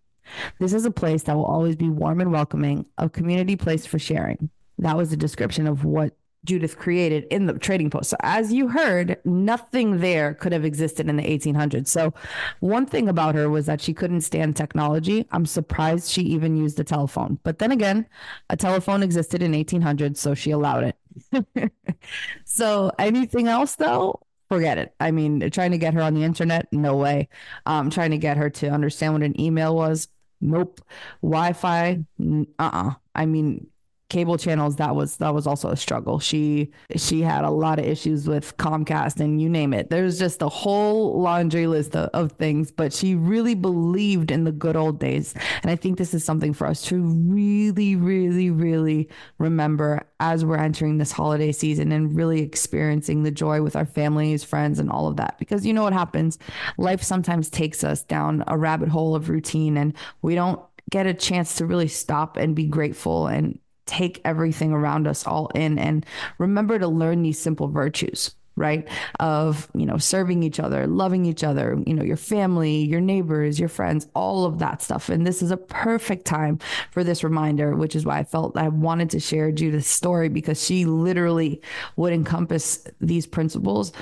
This 0.59 0.73
is 0.73 0.85
a 0.85 0.91
place 0.91 1.25
that 1.25 1.37
will 1.37 1.45
always 1.45 1.77
be 1.77 1.89
warm 1.89 2.21
and 2.21 2.33
welcoming, 2.33 2.87
a 2.99 3.09
community 3.09 3.57
place 3.57 3.87
for 3.87 3.99
sharing. 3.99 4.51
That 4.79 4.97
was 4.97 5.13
a 5.13 5.17
description 5.17 5.67
of 5.67 5.85
what 5.85 6.15
Judith 6.45 6.77
created 6.77 7.25
in 7.31 7.47
the 7.47 7.57
trading 7.59 7.91
post. 7.91 8.11
So, 8.11 8.17
as 8.21 8.53
you 8.53 8.69
heard, 8.69 9.19
nothing 9.25 9.99
there 9.99 10.35
could 10.35 10.53
have 10.53 10.65
existed 10.65 11.09
in 11.09 11.17
the 11.17 11.23
1800s. 11.23 11.87
So, 11.87 12.13
one 12.61 12.87
thing 12.87 13.09
about 13.09 13.37
her 13.37 13.49
was 13.49 13.67
that 13.67 13.81
she 13.81 13.95
couldn't 13.95 14.23
stand 14.23 14.57
technology. 14.57 15.27
I'm 15.31 15.47
surprised 15.47 16.11
she 16.11 16.23
even 16.23 16.57
used 16.57 16.81
a 16.81 16.85
telephone. 16.85 17.39
But 17.45 17.59
then 17.59 17.71
again, 17.71 18.07
a 18.51 18.57
telephone 18.57 19.03
existed 19.03 19.43
in 19.43 19.53
1800s, 19.53 20.17
so 20.17 20.35
she 20.35 20.51
allowed 20.51 20.95
it. 21.33 21.73
so, 22.45 22.91
anything 22.99 23.47
else 23.47 23.77
though? 23.77 24.21
Forget 24.53 24.79
it. 24.79 24.95
I 25.01 25.11
mean, 25.11 25.51
trying 25.51 25.71
to 25.73 25.79
get 25.79 25.95
her 25.95 26.03
on 26.03 26.15
the 26.15 26.25
internet, 26.25 26.69
no 26.73 26.97
way. 26.97 27.29
Um, 27.67 27.91
trying 27.91 28.11
to 28.11 28.19
get 28.19 28.37
her 28.37 28.51
to 28.51 28.69
understand 28.69 29.15
what 29.15 29.23
an 29.23 29.41
email 29.41 29.75
was, 29.75 30.09
nope. 30.41 30.81
Wi-Fi, 31.23 32.05
uh, 32.21 32.45
uh-uh. 32.59 32.95
I 33.15 33.27
mean, 33.27 33.69
cable 34.13 34.37
channels 34.37 34.77
that 34.77 34.95
was 34.95 35.17
that 35.17 35.33
was 35.33 35.47
also 35.47 35.71
a 35.71 35.77
struggle. 35.77 36.19
She 36.21 36.71
she 36.97 37.23
had 37.23 37.45
a 37.45 37.51
lot 37.51 37.79
of 37.79 37.87
issues 37.87 38.29
with 38.29 38.55
comcast 38.59 39.21
and 39.21 39.41
you 39.41 39.49
name 39.49 39.73
it. 39.73 39.89
There's 39.89 40.19
just 40.19 40.43
a 40.43 40.51
whole 40.51 41.19
laundry 41.19 41.67
list 41.67 41.97
of, 41.97 42.11
of, 42.13 42.33
things 42.33 42.71
but 42.71 42.93
she 42.93 43.15
really 43.15 43.55
believed 43.55 44.31
in 44.31 44.45
the 44.45 44.53
good 44.53 44.77
old 44.77 45.01
days. 45.01 45.35
And 45.63 45.71
i 45.71 45.77
think 45.77 45.97
this 45.97 46.13
is 46.13 46.25
something 46.25 46.53
for 46.53 46.67
us 46.67 46.83
to 46.83 47.01
really 47.03 47.97
really 47.97 48.51
really 48.51 49.09
remember 49.39 50.03
as 50.21 50.45
we're 50.45 50.59
entering 50.59 50.99
this 50.99 51.13
holiday 51.13 51.51
season 51.51 51.91
and 51.91 52.15
really 52.15 52.43
experiencing 52.43 53.23
the 53.23 53.31
joy 53.31 53.63
with 53.63 53.77
our 53.77 53.87
families 53.87 54.45
friends 54.45 54.79
and 54.79 54.91
all 54.91 55.07
of 55.09 55.17
that. 55.17 55.39
Because 55.39 55.65
you 55.65 55.73
know 55.73 55.85
what 55.85 55.95
happens? 55.95 56.39
Life 56.77 57.03
sometimes 57.03 57.49
takes 57.49 57.83
us 57.83 58.03
down 58.03 58.45
a 58.47 58.59
rabbit 58.59 58.91
hole 58.91 59.15
of 59.15 59.31
routine 59.31 59.79
and 59.79 59.95
we 60.21 60.35
don't 60.35 60.61
get 60.91 61.07
a 61.07 61.15
chance 61.15 61.55
to 61.55 61.65
really 61.65 61.89
stop 61.89 62.37
and 62.37 62.55
be 62.55 62.67
grateful 62.67 63.27
and 63.27 63.59
take 63.93 64.23
everything 64.25 64.73
around 64.73 65.07
us 65.07 65.27
all 65.27 65.49
in 65.55 65.79
and 65.79 66.07
remember 66.39 66.79
to 66.79 66.89
learn 66.89 67.23
these 67.23 67.39
simple 67.39 67.69
virtues 67.69 68.35
right 68.57 68.89
of 69.21 69.69
you 69.75 69.85
know 69.85 69.99
serving 69.99 70.43
each 70.43 70.59
other 70.59 70.87
loving 70.87 71.27
each 71.27 71.45
other 71.45 71.79
you 71.87 71.93
know 71.93 72.03
your 72.03 72.17
family 72.17 72.85
your 72.85 73.03
neighbors 73.03 73.61
your 73.61 73.69
friends 73.69 74.07
all 74.15 74.47
of 74.47 74.59
that 74.59 74.81
stuff 74.81 75.11
and 75.11 75.27
this 75.27 75.43
is 75.43 75.51
a 75.51 75.57
perfect 75.59 76.25
time 76.25 76.59
for 76.91 77.05
this 77.05 77.23
reminder 77.23 77.75
which 77.77 77.95
is 77.95 78.07
why 78.07 78.19
i 78.19 78.25
felt 78.25 78.57
i 78.57 78.69
wanted 78.69 79.11
to 79.11 79.21
share 79.21 79.53
judith's 79.53 79.89
story 79.89 80.31
because 80.31 80.63
she 80.63 80.87
literally 80.87 81.61
would 81.97 82.15
encompass 82.15 82.87
these 82.99 83.27
principles 83.27 83.93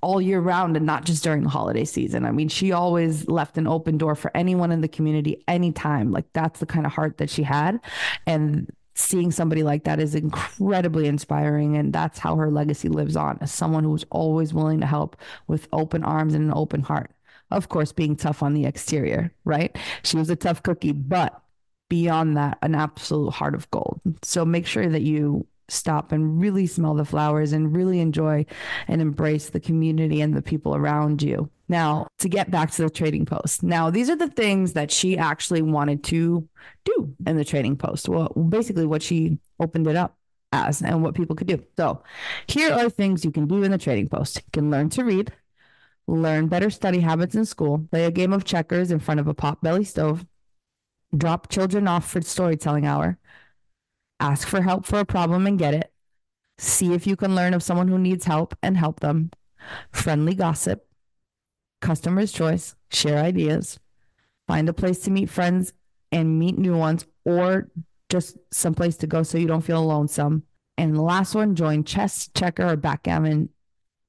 all 0.00 0.20
year 0.20 0.40
round 0.40 0.76
and 0.76 0.86
not 0.86 1.04
just 1.04 1.22
during 1.22 1.42
the 1.42 1.50
holiday 1.50 1.84
season. 1.84 2.24
I 2.24 2.32
mean, 2.32 2.48
she 2.48 2.72
always 2.72 3.28
left 3.28 3.58
an 3.58 3.66
open 3.66 3.98
door 3.98 4.14
for 4.14 4.34
anyone 4.34 4.72
in 4.72 4.80
the 4.80 4.88
community 4.88 5.44
anytime. 5.46 6.10
Like 6.10 6.24
that's 6.32 6.58
the 6.58 6.64
kind 6.64 6.86
of 6.86 6.92
heart 6.92 7.18
that 7.18 7.28
she 7.28 7.42
had. 7.42 7.78
And 8.26 8.72
seeing 9.00 9.30
somebody 9.30 9.62
like 9.62 9.84
that 9.84 10.00
is 10.00 10.14
incredibly 10.14 11.06
inspiring 11.06 11.76
and 11.76 11.92
that's 11.92 12.18
how 12.18 12.36
her 12.36 12.50
legacy 12.50 12.88
lives 12.88 13.16
on 13.16 13.38
as 13.40 13.52
someone 13.52 13.84
who's 13.84 14.04
always 14.10 14.54
willing 14.54 14.80
to 14.80 14.86
help 14.86 15.16
with 15.46 15.68
open 15.72 16.04
arms 16.04 16.34
and 16.34 16.44
an 16.50 16.56
open 16.56 16.82
heart. 16.82 17.10
Of 17.50 17.68
course 17.68 17.92
being 17.92 18.16
tough 18.16 18.42
on 18.42 18.54
the 18.54 18.66
exterior 18.66 19.32
right? 19.44 19.76
She 20.04 20.16
was 20.16 20.30
a 20.30 20.36
tough 20.36 20.62
cookie 20.62 20.92
but 20.92 21.42
beyond 21.88 22.36
that 22.36 22.58
an 22.62 22.74
absolute 22.74 23.30
heart 23.30 23.54
of 23.54 23.70
gold. 23.70 24.00
So 24.22 24.44
make 24.44 24.66
sure 24.66 24.88
that 24.88 25.02
you 25.02 25.46
stop 25.68 26.12
and 26.12 26.40
really 26.40 26.66
smell 26.66 26.94
the 26.94 27.04
flowers 27.04 27.52
and 27.52 27.76
really 27.76 28.00
enjoy 28.00 28.44
and 28.88 29.00
embrace 29.00 29.50
the 29.50 29.60
community 29.60 30.20
and 30.20 30.34
the 30.34 30.42
people 30.42 30.74
around 30.74 31.22
you 31.22 31.48
now, 31.70 32.08
to 32.18 32.28
get 32.28 32.50
back 32.50 32.72
to 32.72 32.82
the 32.82 32.90
trading 32.90 33.24
post. 33.24 33.62
Now, 33.62 33.90
these 33.90 34.10
are 34.10 34.16
the 34.16 34.28
things 34.28 34.72
that 34.72 34.90
she 34.90 35.16
actually 35.16 35.62
wanted 35.62 36.02
to 36.04 36.46
do 36.84 37.14
in 37.24 37.36
the 37.36 37.44
trading 37.44 37.76
post. 37.76 38.08
Well, 38.08 38.28
basically, 38.48 38.86
what 38.86 39.02
she 39.02 39.38
opened 39.60 39.86
it 39.86 39.96
up 39.96 40.18
as 40.52 40.82
and 40.82 41.02
what 41.02 41.14
people 41.14 41.36
could 41.36 41.46
do. 41.46 41.62
So, 41.76 42.02
here 42.48 42.72
are 42.72 42.90
things 42.90 43.24
you 43.24 43.30
can 43.30 43.46
do 43.46 43.62
in 43.62 43.70
the 43.70 43.78
trading 43.78 44.08
post. 44.08 44.38
You 44.38 44.50
can 44.52 44.70
learn 44.70 44.90
to 44.90 45.04
read, 45.04 45.32
learn 46.08 46.48
better 46.48 46.70
study 46.70 46.98
habits 46.98 47.36
in 47.36 47.44
school, 47.44 47.86
play 47.90 48.04
a 48.04 48.10
game 48.10 48.32
of 48.32 48.44
checkers 48.44 48.90
in 48.90 48.98
front 48.98 49.20
of 49.20 49.28
a 49.28 49.34
pot 49.34 49.62
belly 49.62 49.84
stove, 49.84 50.26
drop 51.16 51.48
children 51.50 51.86
off 51.86 52.10
for 52.10 52.20
storytelling 52.20 52.84
hour, 52.84 53.16
ask 54.18 54.48
for 54.48 54.60
help 54.60 54.86
for 54.86 54.98
a 54.98 55.04
problem 55.04 55.46
and 55.46 55.56
get 55.56 55.74
it, 55.74 55.92
see 56.58 56.92
if 56.94 57.06
you 57.06 57.14
can 57.14 57.36
learn 57.36 57.54
of 57.54 57.62
someone 57.62 57.86
who 57.86 57.98
needs 57.98 58.24
help 58.24 58.56
and 58.60 58.76
help 58.76 58.98
them, 58.98 59.30
friendly 59.92 60.34
gossip, 60.34 60.84
customer's 61.80 62.32
choice, 62.32 62.74
share 62.90 63.18
ideas, 63.18 63.78
find 64.46 64.68
a 64.68 64.72
place 64.72 65.00
to 65.00 65.10
meet 65.10 65.30
friends 65.30 65.72
and 66.12 66.38
meet 66.38 66.58
new 66.58 66.76
ones, 66.76 67.06
or 67.24 67.68
just 68.08 68.36
someplace 68.52 68.96
to 68.98 69.06
go 69.06 69.22
so 69.22 69.38
you 69.38 69.46
don't 69.46 69.60
feel 69.62 69.84
lonesome. 69.84 70.42
And 70.76 70.94
the 70.94 71.02
last 71.02 71.34
one, 71.34 71.54
join 71.54 71.84
chess, 71.84 72.28
checker, 72.34 72.66
or 72.66 72.76
backgammon 72.76 73.50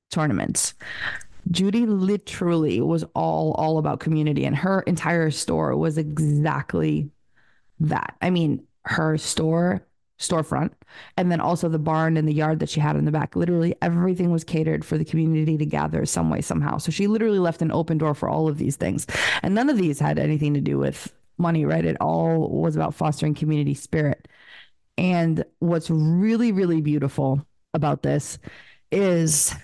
tournaments. 0.10 0.74
Judy 1.50 1.86
literally 1.86 2.82
was 2.82 3.04
all 3.16 3.54
all 3.54 3.78
about 3.78 4.00
community 4.00 4.46
and 4.46 4.56
her 4.56 4.82
entire 4.82 5.32
store 5.32 5.76
was 5.76 5.98
exactly 5.98 7.10
that. 7.80 8.16
I 8.22 8.30
mean, 8.30 8.64
her 8.86 9.18
store 9.18 9.86
storefront 10.22 10.72
and 11.18 11.32
then 11.32 11.42
also 11.42 11.68
the 11.68 11.80
barn 11.80 12.18
and 12.18 12.28
the 12.28 12.34
yard 12.34 12.60
that 12.60 12.70
she 12.70 12.80
had 12.80 12.96
in 12.96 13.06
the 13.06 13.12
back. 13.12 13.36
Literally 13.36 13.76
everything 13.82 14.32
was 14.32 14.44
catered 14.44 14.86
for 14.86 14.98
the 14.98 15.06
community 15.06 15.58
to 15.58 15.66
gather 15.66 16.06
some 16.06 16.30
way 16.30 16.42
somehow. 16.42 16.78
So 16.78 16.92
she 16.92 17.08
literally 17.08 17.40
left 17.40 17.62
an 17.62 17.72
open 17.72 17.98
door 17.98 18.14
for 18.14 18.30
all 18.30 18.48
of 18.48 18.58
these 18.58 18.76
things. 18.76 19.08
And 19.44 19.56
none 19.56 19.70
of 19.70 19.78
these 19.78 20.00
had 20.00 20.20
anything 20.20 20.54
to 20.54 20.62
do 20.62 20.78
with 20.78 21.14
money 21.38 21.66
right? 21.66 21.86
It 21.86 21.98
all 22.00 22.50
was 22.50 22.76
about 22.76 22.94
fostering 22.94 23.34
community 23.34 23.74
spirit. 23.74 24.28
And 24.98 25.44
what's 25.60 25.90
really 25.90 26.52
really 26.52 26.82
beautiful 26.82 27.46
about 27.74 28.04
this 28.04 28.38
is 28.92 29.56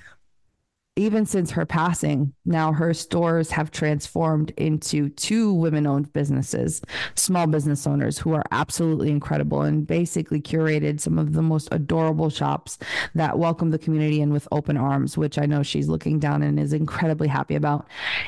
even 0.98 1.26
since 1.26 1.52
her 1.52 1.66
passing, 1.66 2.34
now 2.46 2.72
her 2.72 2.94
stores 2.94 3.52
have 3.52 3.72
transformed 3.72 4.52
into 4.58 5.10
two 5.10 5.54
women 5.54 5.86
owned 5.86 6.12
businesses, 6.14 6.82
small 7.16 7.48
business 7.48 7.86
owners 7.86 8.18
who 8.18 8.34
are 8.34 8.44
absolutely 8.52 9.12
incredible 9.12 9.62
and 9.62 9.86
basically 9.86 10.42
curated 10.42 11.00
some 11.00 11.20
of 11.20 11.34
the 11.34 11.42
most 11.42 11.68
adorable 11.72 12.30
shops 12.30 12.78
that 13.16 13.38
welcome 13.38 13.72
the 13.72 13.78
community 13.78 14.22
in 14.22 14.34
with 14.34 14.48
open 14.52 14.78
arms, 14.78 15.18
which 15.18 15.38
I 15.38 15.46
know 15.46 15.64
she's 15.64 15.88
looking 15.88 16.20
down 16.20 16.42
and 16.42 16.60
is 16.60 16.74
incredibly 16.74 17.28
happy 17.28 17.56
about. 17.56 17.88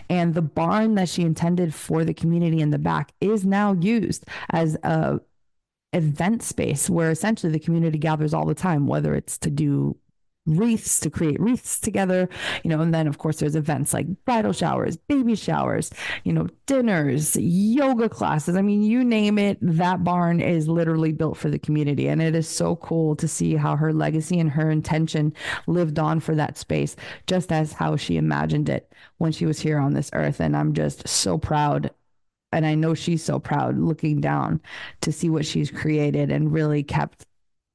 And 0.09 0.33
the 0.33 0.41
barn 0.41 0.95
that 0.95 1.09
she 1.09 1.23
intended 1.23 1.73
for 1.73 2.05
the 2.05 2.13
community 2.13 2.61
in 2.61 2.69
the 2.69 2.79
back 2.79 3.11
is 3.19 3.45
now 3.45 3.73
used 3.73 4.25
as 4.51 4.77
a 4.83 5.19
event 5.93 6.43
space 6.43 6.87
where 6.87 7.09
essentially 7.09 7.51
the 7.51 7.59
community 7.59 7.97
gathers 7.97 8.33
all 8.33 8.45
the 8.45 8.53
time, 8.53 8.85
whether 8.85 9.15
it's 9.15 9.39
to 9.39 9.49
do 9.49 9.97
wreaths 10.45 10.99
to 10.99 11.09
create 11.09 11.39
wreaths 11.39 11.79
together 11.79 12.27
you 12.63 12.69
know 12.69 12.79
and 12.79 12.93
then 12.93 13.07
of 13.07 13.19
course 13.19 13.37
there's 13.37 13.55
events 13.55 13.93
like 13.93 14.07
bridal 14.25 14.53
showers 14.53 14.97
baby 14.97 15.35
showers 15.35 15.91
you 16.23 16.33
know 16.33 16.47
dinners 16.65 17.35
yoga 17.35 18.07
classes. 18.07 18.55
I 18.55 18.61
mean 18.61 18.83
you 18.83 19.03
name 19.03 19.39
it 19.39 19.57
that 19.61 20.03
barn 20.03 20.39
is 20.39 20.67
literally 20.67 21.11
built 21.11 21.37
for 21.37 21.49
the 21.49 21.59
community. 21.59 22.07
And 22.07 22.21
it 22.21 22.35
is 22.35 22.47
so 22.47 22.75
cool 22.75 23.15
to 23.15 23.27
see 23.27 23.55
how 23.55 23.75
her 23.75 23.91
legacy 23.91 24.39
and 24.39 24.51
her 24.51 24.69
intention 24.69 25.33
lived 25.65 25.97
on 25.97 26.19
for 26.19 26.35
that 26.35 26.57
space 26.57 26.95
just 27.27 27.51
as 27.51 27.73
how 27.73 27.95
she 27.95 28.17
imagined 28.17 28.69
it 28.69 28.93
when 29.17 29.31
she 29.31 29.45
was 29.45 29.59
here 29.59 29.79
on 29.79 29.93
this 29.93 30.09
earth. 30.13 30.39
And 30.39 30.55
i'm 30.55 30.73
just 30.73 31.07
so 31.07 31.37
proud. 31.37 31.91
And 32.51 32.65
I 32.65 32.75
know 32.75 32.93
she's 32.93 33.23
so 33.23 33.39
proud 33.39 33.77
looking 33.77 34.21
down 34.21 34.61
to 35.01 35.11
see 35.11 35.29
what 35.29 35.45
she's 35.45 35.69
created 35.69 36.31
and 36.31 36.51
really 36.51 36.83
kept 36.83 37.25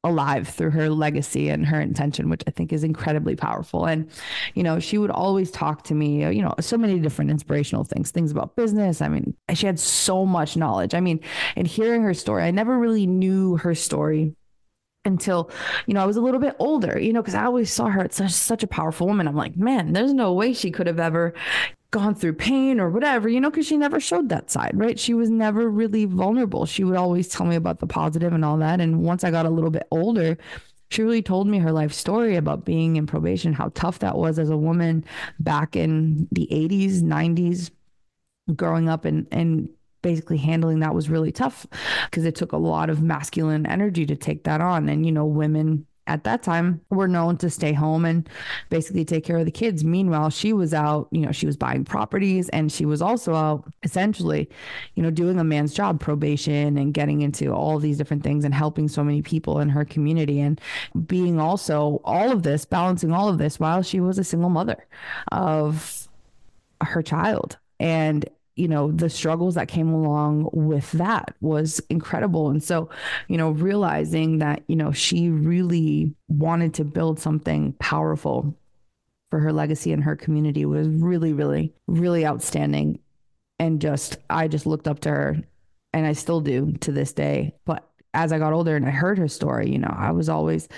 alive 0.05 0.49
through 0.49 0.71
her 0.71 0.91
legacy 0.91 1.49
and 1.49 1.67
her 1.67 1.81
intention, 1.81 2.29
which 2.29 2.43
I 2.47 2.51
think 2.51 2.73
is 2.73 2.85
incredibly 2.85 3.35
powerful. 3.35 3.87
And, 3.87 4.09
you 4.55 4.63
know, 4.63 4.79
she 4.79 4.99
would 4.99 5.11
always 5.11 5.51
talk 5.51 5.83
to 5.85 5.95
me, 5.95 6.21
you 6.35 6.43
know, 6.43 6.55
so 6.61 6.77
many 6.77 7.01
different 7.01 7.31
inspirational 7.31 7.85
things, 7.85 8.11
things 8.11 8.31
about 8.31 8.55
business. 8.55 9.01
I 9.01 9.09
mean, 9.09 9.35
she 9.55 9.67
had 9.67 9.81
so 9.81 10.25
much 10.25 10.57
knowledge. 10.57 10.95
I 10.95 11.01
mean, 11.01 11.21
in 11.57 11.67
hearing 11.67 12.03
her 12.03 12.15
story, 12.15 12.45
I 12.45 12.51
never 12.51 12.79
really 12.79 13.07
knew 13.07 13.57
her 13.57 13.75
story 13.75 14.37
until 15.07 15.51
you 15.87 15.93
know 15.93 16.03
I 16.03 16.07
was 16.07 16.17
a 16.17 16.21
little 16.21 16.41
bit 16.41 16.57
older, 16.59 16.99
you 16.99 17.13
know, 17.13 17.21
because 17.21 17.35
I 17.35 17.45
always 17.45 17.71
saw 17.71 17.89
her 17.89 18.05
as 18.05 18.15
such 18.15 18.31
such 18.31 18.63
a 18.63 18.67
powerful 18.67 19.07
woman. 19.07 19.29
I'm 19.29 19.37
like, 19.37 19.57
man, 19.57 19.93
there's 19.93 20.15
no 20.15 20.33
way 20.33 20.53
she 20.53 20.71
could 20.71 20.87
have 20.87 20.99
ever 20.99 21.35
gone 21.95 22.13
through 22.13 22.33
pain 22.33 22.81
or 22.81 22.91
whatever, 22.91 23.29
you 23.29 23.41
know, 23.41 23.51
because 23.51 23.69
she 23.69 23.77
never 23.77 24.01
showed 24.01 24.29
that 24.29 24.51
side, 24.51 24.73
right? 24.75 24.99
She 24.99 25.15
was 25.15 25.31
never 25.31 25.71
really 25.71 26.07
vulnerable. 26.07 26.67
She 26.67 26.83
would 26.83 26.97
always 26.97 27.29
tell 27.29 27.47
me 27.47 27.55
about 27.55 27.79
the 27.79 27.87
positive 27.87 28.33
and 28.33 28.45
all 28.45 28.57
that. 28.59 28.81
And 28.81 29.05
once 29.05 29.23
I 29.23 29.31
got 29.31 29.47
a 29.47 29.51
little 29.51 29.71
bit 29.71 29.87
older, 29.93 30.37
she 30.91 31.03
really 31.05 31.23
told 31.23 31.47
me 31.47 31.59
her 31.59 31.71
life 31.71 31.93
story 31.93 32.35
about 32.35 32.65
being 32.65 32.97
in 32.97 33.07
probation, 33.07 33.53
how 33.53 33.71
tough 33.77 34.01
that 34.01 34.17
was 34.17 34.41
as 34.41 34.51
a 34.51 34.57
woman 34.57 35.05
back 35.39 35.77
in 35.77 36.27
the 36.33 36.49
80s, 36.51 37.01
90s, 37.01 37.71
growing 38.57 38.89
up 38.89 39.05
and 39.05 39.29
and 39.31 39.69
basically 40.03 40.37
handling 40.37 40.81
that 40.81 40.95
was 40.95 41.09
really 41.09 41.33
tough 41.33 41.65
because 42.11 42.27
it 42.27 42.35
took 42.35 42.53
a 42.53 42.59
lot 42.59 42.91
of 42.91 43.01
masculine 43.01 43.65
energy 43.65 44.05
to 44.05 44.15
take 44.15 44.45
that 44.45 44.61
on 44.61 44.87
and 44.87 45.07
you 45.07 45.13
know 45.13 45.25
women 45.25 45.87
at 46.07 46.25
that 46.25 46.43
time 46.43 46.81
were 46.91 47.09
known 47.09 47.37
to 47.39 47.49
stay 47.49 47.73
home 47.73 48.05
and 48.05 48.29
basically 48.69 49.05
take 49.05 49.25
care 49.25 49.39
of 49.39 49.45
the 49.47 49.51
kids. 49.51 49.85
Meanwhile, 49.85 50.31
she 50.31 50.53
was 50.53 50.75
out, 50.75 51.09
you 51.11 51.21
know, 51.21 51.33
she 51.33 51.47
was 51.47 51.57
buying 51.57 51.85
properties 51.85 52.49
and 52.51 52.71
she 52.71 52.85
was 52.85 53.01
also 53.01 53.35
out 53.35 53.73
essentially, 53.83 54.49
you 54.95 55.03
know, 55.03 55.11
doing 55.11 55.39
a 55.39 55.45
man's 55.45 55.73
job, 55.73 56.01
probation 56.01 56.77
and 56.77 56.93
getting 56.93 57.23
into 57.23 57.53
all 57.53 57.79
these 57.79 57.97
different 57.97 58.23
things 58.23 58.45
and 58.45 58.55
helping 58.55 58.89
so 58.89 59.03
many 59.03 59.23
people 59.23 59.61
in 59.61 59.69
her 59.71 59.85
community 59.85 60.41
and 60.41 60.61
being 61.07 61.41
also 61.41 62.01
all 62.05 62.31
of 62.31 62.43
this, 62.43 62.65
balancing 62.65 63.13
all 63.13 63.29
of 63.29 63.39
this 63.39 63.59
while 63.59 63.83
she 63.83 64.01
was 64.01 64.19
a 64.19 64.25
single 64.25 64.51
mother 64.51 64.87
of 65.33 66.09
her 66.83 67.03
child. 67.03 67.57
And 67.81 68.29
you 68.57 68.69
know 68.69 68.93
the 68.93 69.11
struggles 69.11 69.55
that 69.55 69.69
came 69.69 69.89
along 69.93 70.49
with 70.53 70.91
that 70.93 71.35
was 71.41 71.81
incredible. 71.91 72.51
And 72.51 72.63
so 72.63 72.89
you 73.29 73.37
know 73.37 73.51
realizing 73.51 74.39
that 74.39 74.63
you 74.67 74.77
know 74.77 74.93
she 74.93 75.29
really 75.29 76.15
wanted 76.29 76.75
to 76.75 76.85
build 76.85 77.19
something 77.19 77.73
powerful 77.81 78.55
for 79.31 79.41
her 79.41 79.53
legacy 79.53 79.93
and 79.93 80.05
her 80.05 80.17
community 80.17 80.65
was 80.65 80.87
really 80.89 81.33
really 81.33 81.73
really 81.87 82.27
outstanding. 82.27 82.99
And 83.59 83.81
just 83.81 84.17
i 84.31 84.49
just 84.49 84.67
looked 84.67 84.89
up 84.89 85.01
to 85.01 85.11
her 85.11 85.37
and 85.93 86.07
i 86.07 86.13
still 86.13 86.41
do 86.41 86.73
to 86.81 86.93
this 86.93 87.13
day. 87.13 87.55
But 87.65 87.89
as 88.15 88.33
I 88.33 88.39
got 88.39 88.53
older 88.53 88.77
and 88.77 88.87
I 88.87 88.91
heard 88.91 89.19
her 89.19 89.29
story, 89.29 89.71
you 89.71 89.79
know, 89.79 89.95
I 89.95 90.13
was 90.13 90.29
always 90.29 90.69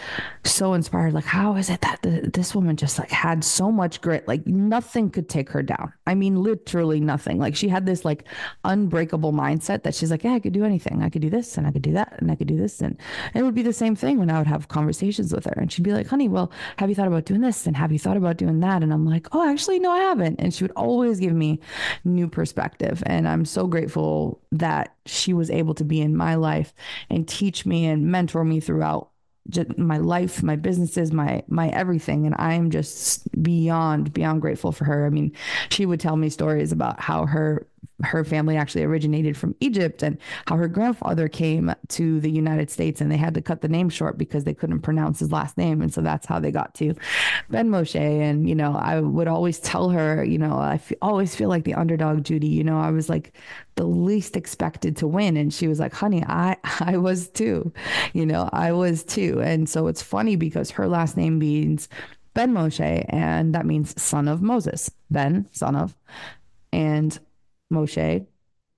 so 0.45 0.75
inspired. 0.75 1.13
Like, 1.13 1.25
how 1.25 1.55
is 1.57 1.71
it 1.71 1.83
that 1.83 2.01
the, 2.03 2.31
this 2.33 2.55
woman 2.55 2.77
just 2.77 2.99
like 2.99 3.11
had 3.11 3.45
so 3.45 3.71
much 3.71 4.01
grit? 4.01 4.27
Like, 4.27 4.47
nothing 4.47 5.11
could 5.11 5.29
take 5.29 5.51
her 5.51 5.63
down. 5.63 5.93
I 6.07 6.15
mean, 6.15 6.43
literally 6.43 7.01
nothing. 7.01 7.39
Like, 7.39 7.55
she 7.55 7.69
had 7.69 7.87
this 7.87 8.05
like 8.05 8.25
unbreakable 8.65 9.33
mindset 9.33 9.83
that 9.83 9.95
she's 9.95 10.11
like, 10.11 10.25
yeah, 10.25 10.33
I 10.33 10.41
could 10.41 10.53
do 10.53 10.65
anything. 10.65 11.03
I 11.03 11.11
could 11.11 11.23
do 11.23 11.31
this 11.31 11.57
and 11.57 11.67
I 11.67 11.71
could 11.71 11.83
do 11.83 11.93
that 11.93 12.17
and 12.19 12.31
I 12.31 12.35
could 12.35 12.49
do 12.49 12.57
this. 12.57 12.81
And 12.81 12.99
it 13.35 13.43
would 13.43 13.55
be 13.55 13.63
the 13.63 13.73
same 13.73 13.95
thing 13.95 14.19
when 14.19 14.31
I 14.31 14.39
would 14.39 14.47
have 14.47 14.69
conversations 14.69 15.33
with 15.33 15.45
her. 15.45 15.55
And 15.57 15.71
she'd 15.71 15.83
be 15.83 15.93
like, 15.93 16.07
honey, 16.07 16.29
well, 16.29 16.51
have 16.79 16.89
you 16.89 16.95
thought 16.95 17.09
about 17.09 17.27
doing 17.27 17.43
this? 17.43 17.67
And 17.67 17.77
have 17.77 17.93
you 17.93 17.99
thought 17.99 18.17
about 18.17 18.39
doing 18.39 18.61
that? 18.61 18.83
And 18.83 18.93
I'm 18.93 19.05
like, 19.05 19.29
oh, 19.33 19.49
actually, 19.49 19.79
no, 19.79 19.91
I 19.91 19.99
haven't. 19.99 20.41
And 20.41 20.55
she 20.55 20.65
would 20.65 20.73
always 20.73 21.21
give 21.21 21.35
me 21.35 21.61
new 22.05 22.29
perspective. 22.29 23.03
And 23.07 23.29
I'm 23.29 23.45
so 23.45 23.67
grateful 23.67 24.41
that 24.53 24.95
she 25.07 25.33
was 25.33 25.51
able 25.51 25.75
to 25.75 25.85
be 25.85 26.01
in 26.01 26.17
my 26.17 26.35
life 26.35 26.75
and 27.11 27.26
teach 27.27 27.67
me 27.67 27.87
and 27.87 28.07
mentor 28.07 28.45
me 28.45 28.61
throughout 28.61 29.11
my 29.77 29.99
life, 29.99 30.43
my 30.43 30.57
businesses, 30.57 31.13
my 31.13 31.43
my 31.49 31.69
everything, 31.69 32.27
and 32.27 32.35
I 32.39 32.55
am 32.55 32.71
just 32.71 33.31
beyond 33.43 34.13
beyond 34.13 34.43
grateful 34.43 34.73
for 34.73 34.85
her. 34.85 35.07
I 35.07 35.11
mean, 35.11 35.33
she 35.71 35.87
would 35.87 36.01
tell 36.01 36.17
me 36.17 36.29
stories 36.31 36.73
about 36.73 37.01
how 37.01 37.27
her 37.27 37.67
her 38.03 38.25
family 38.25 38.57
actually 38.57 38.85
originated 38.85 39.37
from 39.37 39.55
Egypt 39.61 40.03
and 40.03 40.19
how 40.47 40.57
her 40.57 40.69
grandfather 40.69 41.29
came 41.29 41.75
to 41.89 42.21
the 42.21 42.31
United 42.31 42.71
States 42.71 43.01
and 43.01 43.11
they 43.11 43.17
had 43.17 43.35
to 43.35 43.43
cut 43.43 43.61
the 43.61 43.69
name 43.69 43.89
short 43.89 44.19
because 44.19 44.45
they 44.45 44.55
couldn't 44.55 44.83
pronounce 44.83 45.19
his 45.19 45.33
last 45.33 45.57
name. 45.57 45.81
And 45.81 45.93
so 45.93 46.01
that's 46.01 46.27
how 46.27 46.39
they 46.39 46.51
got 46.51 46.75
to 46.77 46.95
Benmosche. 47.51 47.97
And, 47.97 48.49
you 48.49 48.55
know, 48.55 48.77
I 48.77 49.01
would 49.01 49.29
always 49.29 49.59
tell 49.59 49.91
her, 49.91 50.25
you 50.25 50.39
know, 50.39 50.59
I 50.59 50.75
f- 50.75 50.93
always 51.01 51.35
feel 51.35 51.49
like 51.49 51.65
the 51.65 51.75
underdog, 51.75 52.25
Judy. 52.25 52.49
You 52.49 52.65
know, 52.65 52.79
I 52.79 52.91
was 52.91 53.09
like 53.09 53.33
the 53.77 53.87
least 53.87 54.37
expected 54.37 54.97
to 54.99 55.07
win. 55.07 55.37
And 55.37 55.53
she 55.53 55.69
was 55.69 55.81
like, 55.81 55.93
honey, 55.93 56.25
I, 56.27 56.57
I 56.81 56.97
was 56.97 57.29
too, 57.29 57.73
you 58.13 58.27
know, 58.27 58.49
I 58.53 58.73
was 58.73 59.05
too. 59.05 59.41
And 59.43 59.69
so 59.69 59.87
it's 59.87 60.03
funny 60.03 60.37
because 60.37 60.71
her 60.73 60.87
last 60.87 61.17
name 61.17 61.39
means 61.39 61.89
Ben 62.35 62.53
Moshe, 62.53 63.07
and 63.09 63.55
that 63.55 63.65
means 63.65 64.01
son 64.01 64.29
of 64.29 64.43
Moses. 64.43 64.91
Ben, 65.11 65.49
son 65.53 65.75
of. 65.75 65.97
And 66.71 67.19
Moshe 67.73 68.27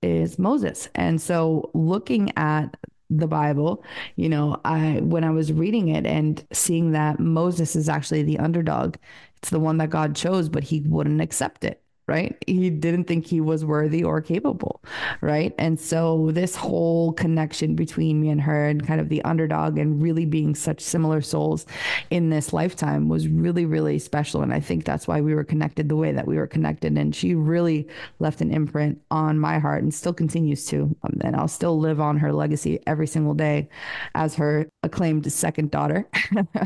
is 0.01 0.39
Moses. 0.39 0.89
And 0.95 1.21
so 1.21 1.69
looking 1.73 2.31
at 2.37 2.77
the 3.09 3.27
Bible, 3.27 3.83
you 4.15 4.29
know, 4.29 4.59
I 4.65 4.99
when 5.01 5.23
I 5.23 5.31
was 5.31 5.51
reading 5.51 5.89
it 5.89 6.05
and 6.05 6.45
seeing 6.53 6.91
that 6.91 7.19
Moses 7.19 7.75
is 7.75 7.89
actually 7.89 8.23
the 8.23 8.39
underdog, 8.39 8.95
it's 9.37 9.49
the 9.49 9.59
one 9.59 9.77
that 9.77 9.89
God 9.89 10.15
chose, 10.15 10.49
but 10.49 10.63
he 10.63 10.81
wouldn't 10.81 11.21
accept 11.21 11.63
it 11.63 11.81
right? 12.09 12.35
He 12.47 12.71
didn't 12.71 13.03
think 13.03 13.27
he 13.27 13.39
was 13.39 13.63
worthy 13.63 14.03
or 14.03 14.19
capable, 14.19 14.81
right? 15.21 15.53
And 15.59 15.79
so 15.79 16.31
this 16.31 16.55
whole 16.55 17.13
connection 17.13 17.75
between 17.75 18.19
me 18.19 18.29
and 18.29 18.41
her 18.41 18.65
and 18.65 18.85
kind 18.85 18.99
of 18.99 19.09
the 19.09 19.21
underdog 19.25 19.77
and 19.77 20.01
really 20.01 20.25
being 20.25 20.55
such 20.55 20.81
similar 20.81 21.21
souls 21.21 21.67
in 22.09 22.31
this 22.31 22.51
lifetime 22.51 23.09
was 23.09 23.27
really, 23.27 23.63
really 23.67 23.99
special. 23.99 24.41
And 24.41 24.51
I 24.51 24.59
think 24.59 24.85
that's 24.85 25.07
why 25.07 25.21
we 25.21 25.35
were 25.35 25.43
connected 25.43 25.87
the 25.87 25.95
way 25.95 26.11
that 26.11 26.27
we 26.27 26.37
were 26.37 26.47
connected. 26.47 26.97
And 26.97 27.15
she 27.15 27.35
really 27.35 27.87
left 28.17 28.41
an 28.41 28.51
imprint 28.51 28.99
on 29.11 29.37
my 29.37 29.59
heart 29.59 29.83
and 29.83 29.93
still 29.93 30.13
continues 30.13 30.65
to. 30.65 30.95
Um, 31.03 31.21
and 31.21 31.35
I'll 31.35 31.47
still 31.47 31.79
live 31.79 32.01
on 32.01 32.17
her 32.17 32.33
legacy 32.33 32.79
every 32.87 33.05
single 33.05 33.35
day 33.35 33.69
as 34.15 34.33
her 34.33 34.67
acclaimed 34.81 35.31
second 35.31 35.69
daughter. 35.69 36.07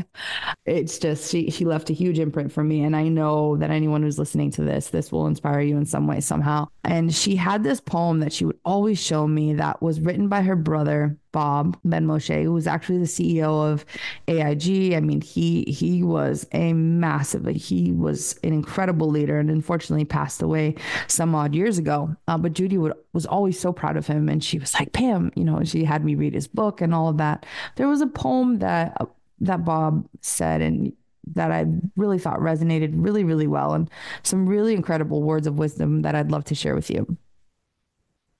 it's 0.64 0.98
just 0.98 1.30
she 1.30 1.50
she 1.50 1.66
left 1.66 1.90
a 1.90 1.92
huge 1.92 2.18
imprint 2.18 2.50
for 2.50 2.64
me. 2.64 2.82
And 2.82 2.96
I 2.96 3.08
know 3.08 3.58
that 3.58 3.70
anyone 3.70 4.02
who's 4.02 4.18
listening 4.18 4.50
to 4.52 4.62
this, 4.62 4.88
this 4.88 5.12
will 5.12 5.33
inspire 5.34 5.60
you 5.60 5.76
in 5.76 5.84
some 5.84 6.06
way, 6.06 6.20
somehow. 6.20 6.68
And 6.84 7.14
she 7.14 7.36
had 7.36 7.62
this 7.62 7.80
poem 7.80 8.20
that 8.20 8.32
she 8.32 8.44
would 8.44 8.58
always 8.64 9.02
show 9.02 9.26
me 9.26 9.54
that 9.54 9.82
was 9.82 10.00
written 10.00 10.28
by 10.28 10.42
her 10.42 10.56
brother, 10.56 11.16
Bob 11.32 11.76
Benmosche, 11.84 12.44
who 12.44 12.52
was 12.52 12.66
actually 12.66 12.98
the 12.98 13.04
CEO 13.04 13.72
of 13.72 13.84
AIG. 14.28 14.94
I 14.94 15.00
mean, 15.00 15.20
he 15.20 15.64
he 15.64 16.02
was 16.02 16.46
a 16.52 16.72
massive, 16.72 17.46
he 17.46 17.90
was 17.92 18.38
an 18.44 18.52
incredible 18.52 19.08
leader 19.08 19.38
and 19.38 19.50
unfortunately 19.50 20.04
passed 20.04 20.42
away 20.42 20.76
some 21.08 21.34
odd 21.34 21.54
years 21.54 21.78
ago. 21.78 22.14
Uh, 22.28 22.38
but 22.38 22.52
Judy 22.52 22.78
would, 22.78 22.92
was 23.12 23.26
always 23.26 23.58
so 23.58 23.72
proud 23.72 23.96
of 23.96 24.06
him. 24.06 24.28
And 24.28 24.44
she 24.44 24.58
was 24.58 24.74
like, 24.74 24.92
Pam, 24.92 25.32
you 25.34 25.44
know, 25.44 25.64
she 25.64 25.84
had 25.84 26.04
me 26.04 26.14
read 26.14 26.34
his 26.34 26.46
book 26.46 26.80
and 26.80 26.94
all 26.94 27.08
of 27.08 27.18
that. 27.18 27.44
There 27.76 27.88
was 27.88 28.00
a 28.00 28.06
poem 28.06 28.60
that 28.60 28.96
that 29.40 29.64
Bob 29.64 30.08
said, 30.20 30.60
and 30.60 30.92
that 31.32 31.50
I 31.50 31.66
really 31.96 32.18
thought 32.18 32.38
resonated 32.38 32.92
really, 32.94 33.24
really 33.24 33.46
well, 33.46 33.74
and 33.74 33.90
some 34.22 34.46
really 34.46 34.74
incredible 34.74 35.22
words 35.22 35.46
of 35.46 35.58
wisdom 35.58 36.02
that 36.02 36.14
I'd 36.14 36.30
love 36.30 36.44
to 36.44 36.54
share 36.54 36.74
with 36.74 36.90
you. 36.90 37.16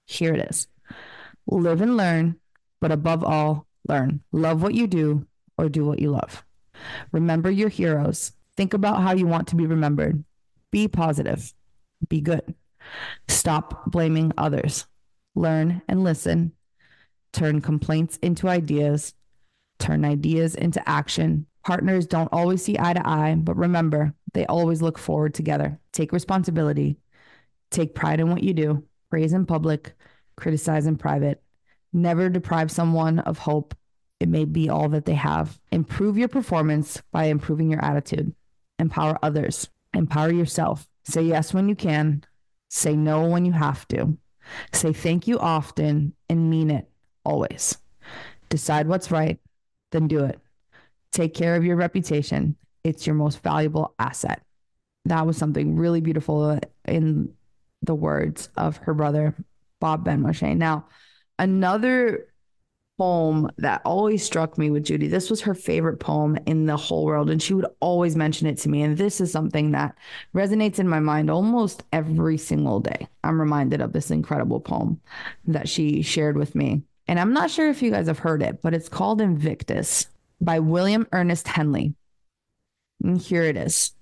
Here 0.06 0.34
it 0.34 0.48
is 0.50 0.68
Live 1.46 1.80
and 1.80 1.96
learn, 1.96 2.36
but 2.80 2.92
above 2.92 3.24
all, 3.24 3.66
learn. 3.88 4.20
Love 4.32 4.62
what 4.62 4.74
you 4.74 4.86
do 4.86 5.26
or 5.58 5.68
do 5.68 5.84
what 5.84 5.98
you 5.98 6.10
love. 6.10 6.44
Remember 7.12 7.50
your 7.50 7.68
heroes. 7.68 8.32
Think 8.56 8.74
about 8.74 9.02
how 9.02 9.14
you 9.14 9.26
want 9.26 9.48
to 9.48 9.56
be 9.56 9.66
remembered. 9.66 10.24
Be 10.70 10.88
positive. 10.88 11.52
Be 12.08 12.20
good. 12.20 12.54
Stop 13.28 13.90
blaming 13.90 14.32
others. 14.36 14.86
Learn 15.34 15.82
and 15.88 16.04
listen. 16.04 16.52
Turn 17.32 17.60
complaints 17.60 18.18
into 18.18 18.48
ideas. 18.48 19.14
Turn 19.78 20.04
ideas 20.04 20.54
into 20.54 20.86
action 20.88 21.46
Partners 21.64 22.06
don't 22.06 22.32
always 22.32 22.62
see 22.62 22.76
eye 22.78 22.92
to 22.92 23.08
eye, 23.08 23.34
but 23.38 23.56
remember, 23.56 24.14
they 24.34 24.44
always 24.46 24.82
look 24.82 24.98
forward 24.98 25.32
together. 25.32 25.78
Take 25.92 26.12
responsibility. 26.12 26.98
Take 27.70 27.94
pride 27.94 28.20
in 28.20 28.30
what 28.30 28.42
you 28.42 28.52
do. 28.52 28.84
Praise 29.10 29.32
in 29.32 29.46
public, 29.46 29.94
criticize 30.36 30.86
in 30.86 30.96
private. 30.96 31.42
Never 31.92 32.28
deprive 32.28 32.70
someone 32.70 33.20
of 33.20 33.38
hope. 33.38 33.74
It 34.20 34.28
may 34.28 34.44
be 34.44 34.68
all 34.68 34.88
that 34.90 35.06
they 35.06 35.14
have. 35.14 35.58
Improve 35.72 36.18
your 36.18 36.28
performance 36.28 37.02
by 37.12 37.24
improving 37.26 37.70
your 37.70 37.84
attitude. 37.84 38.34
Empower 38.78 39.18
others. 39.22 39.68
Empower 39.94 40.32
yourself. 40.32 40.86
Say 41.04 41.22
yes 41.22 41.54
when 41.54 41.68
you 41.68 41.76
can. 41.76 42.24
Say 42.68 42.96
no 42.96 43.26
when 43.26 43.44
you 43.44 43.52
have 43.52 43.86
to. 43.88 44.18
Say 44.72 44.92
thank 44.92 45.26
you 45.26 45.38
often 45.38 46.14
and 46.28 46.50
mean 46.50 46.70
it 46.70 46.90
always. 47.24 47.78
Decide 48.48 48.86
what's 48.86 49.10
right, 49.10 49.38
then 49.92 50.08
do 50.08 50.24
it. 50.24 50.38
Take 51.14 51.32
care 51.32 51.54
of 51.54 51.64
your 51.64 51.76
reputation. 51.76 52.56
It's 52.82 53.06
your 53.06 53.14
most 53.14 53.40
valuable 53.40 53.94
asset. 54.00 54.42
That 55.04 55.26
was 55.26 55.36
something 55.36 55.76
really 55.76 56.00
beautiful 56.00 56.58
in 56.88 57.32
the 57.82 57.94
words 57.94 58.48
of 58.56 58.78
her 58.78 58.94
brother, 58.94 59.32
Bob 59.78 60.04
Benmosche. 60.04 60.56
Now, 60.56 60.88
another 61.38 62.26
poem 62.98 63.48
that 63.58 63.80
always 63.84 64.24
struck 64.24 64.58
me 64.58 64.70
with 64.70 64.86
Judy, 64.86 65.06
this 65.06 65.30
was 65.30 65.42
her 65.42 65.54
favorite 65.54 66.00
poem 66.00 66.36
in 66.46 66.66
the 66.66 66.76
whole 66.76 67.04
world. 67.04 67.30
And 67.30 67.40
she 67.40 67.54
would 67.54 67.66
always 67.78 68.16
mention 68.16 68.48
it 68.48 68.58
to 68.58 68.68
me. 68.68 68.82
And 68.82 68.98
this 68.98 69.20
is 69.20 69.30
something 69.30 69.70
that 69.70 69.94
resonates 70.34 70.80
in 70.80 70.88
my 70.88 70.98
mind 70.98 71.30
almost 71.30 71.84
every 71.92 72.38
single 72.38 72.80
day. 72.80 73.06
I'm 73.22 73.40
reminded 73.40 73.80
of 73.80 73.92
this 73.92 74.10
incredible 74.10 74.58
poem 74.58 75.00
that 75.46 75.68
she 75.68 76.02
shared 76.02 76.36
with 76.36 76.56
me. 76.56 76.82
And 77.06 77.20
I'm 77.20 77.32
not 77.32 77.52
sure 77.52 77.68
if 77.68 77.82
you 77.82 77.92
guys 77.92 78.08
have 78.08 78.18
heard 78.18 78.42
it, 78.42 78.62
but 78.62 78.74
it's 78.74 78.88
called 78.88 79.20
Invictus 79.20 80.08
by 80.44 80.58
William 80.58 81.06
Ernest 81.12 81.48
Henley. 81.48 81.94
And 83.02 83.20
here 83.20 83.42
it 83.42 83.56
is. 83.56 83.92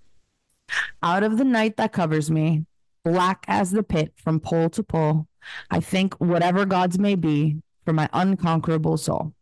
Out 1.02 1.22
of 1.22 1.38
the 1.38 1.44
night 1.44 1.76
that 1.76 1.92
covers 1.92 2.31
me, 2.31 2.66
black 3.05 3.44
as 3.48 3.70
the 3.70 3.83
pit 3.83 4.12
from 4.16 4.40
pole 4.40 4.70
to 4.70 4.83
pole, 4.83 5.26
I 5.70 5.81
think 5.81 6.14
whatever 6.14 6.64
gods 6.64 6.98
may 6.98 7.14
be 7.14 7.62
for 7.85 7.92
my 7.92 8.09
unconquerable 8.12 8.96
soul. 8.96 9.35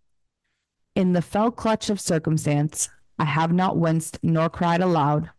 In 0.95 1.13
the 1.13 1.23
fell 1.23 1.51
clutch 1.51 1.91
of 1.91 2.01
circumstance, 2.01 2.89
I 3.19 3.25
have 3.25 3.53
not 3.53 3.77
winced 3.77 4.19
nor 4.23 4.49
cried 4.49 4.81
aloud. 4.81 5.31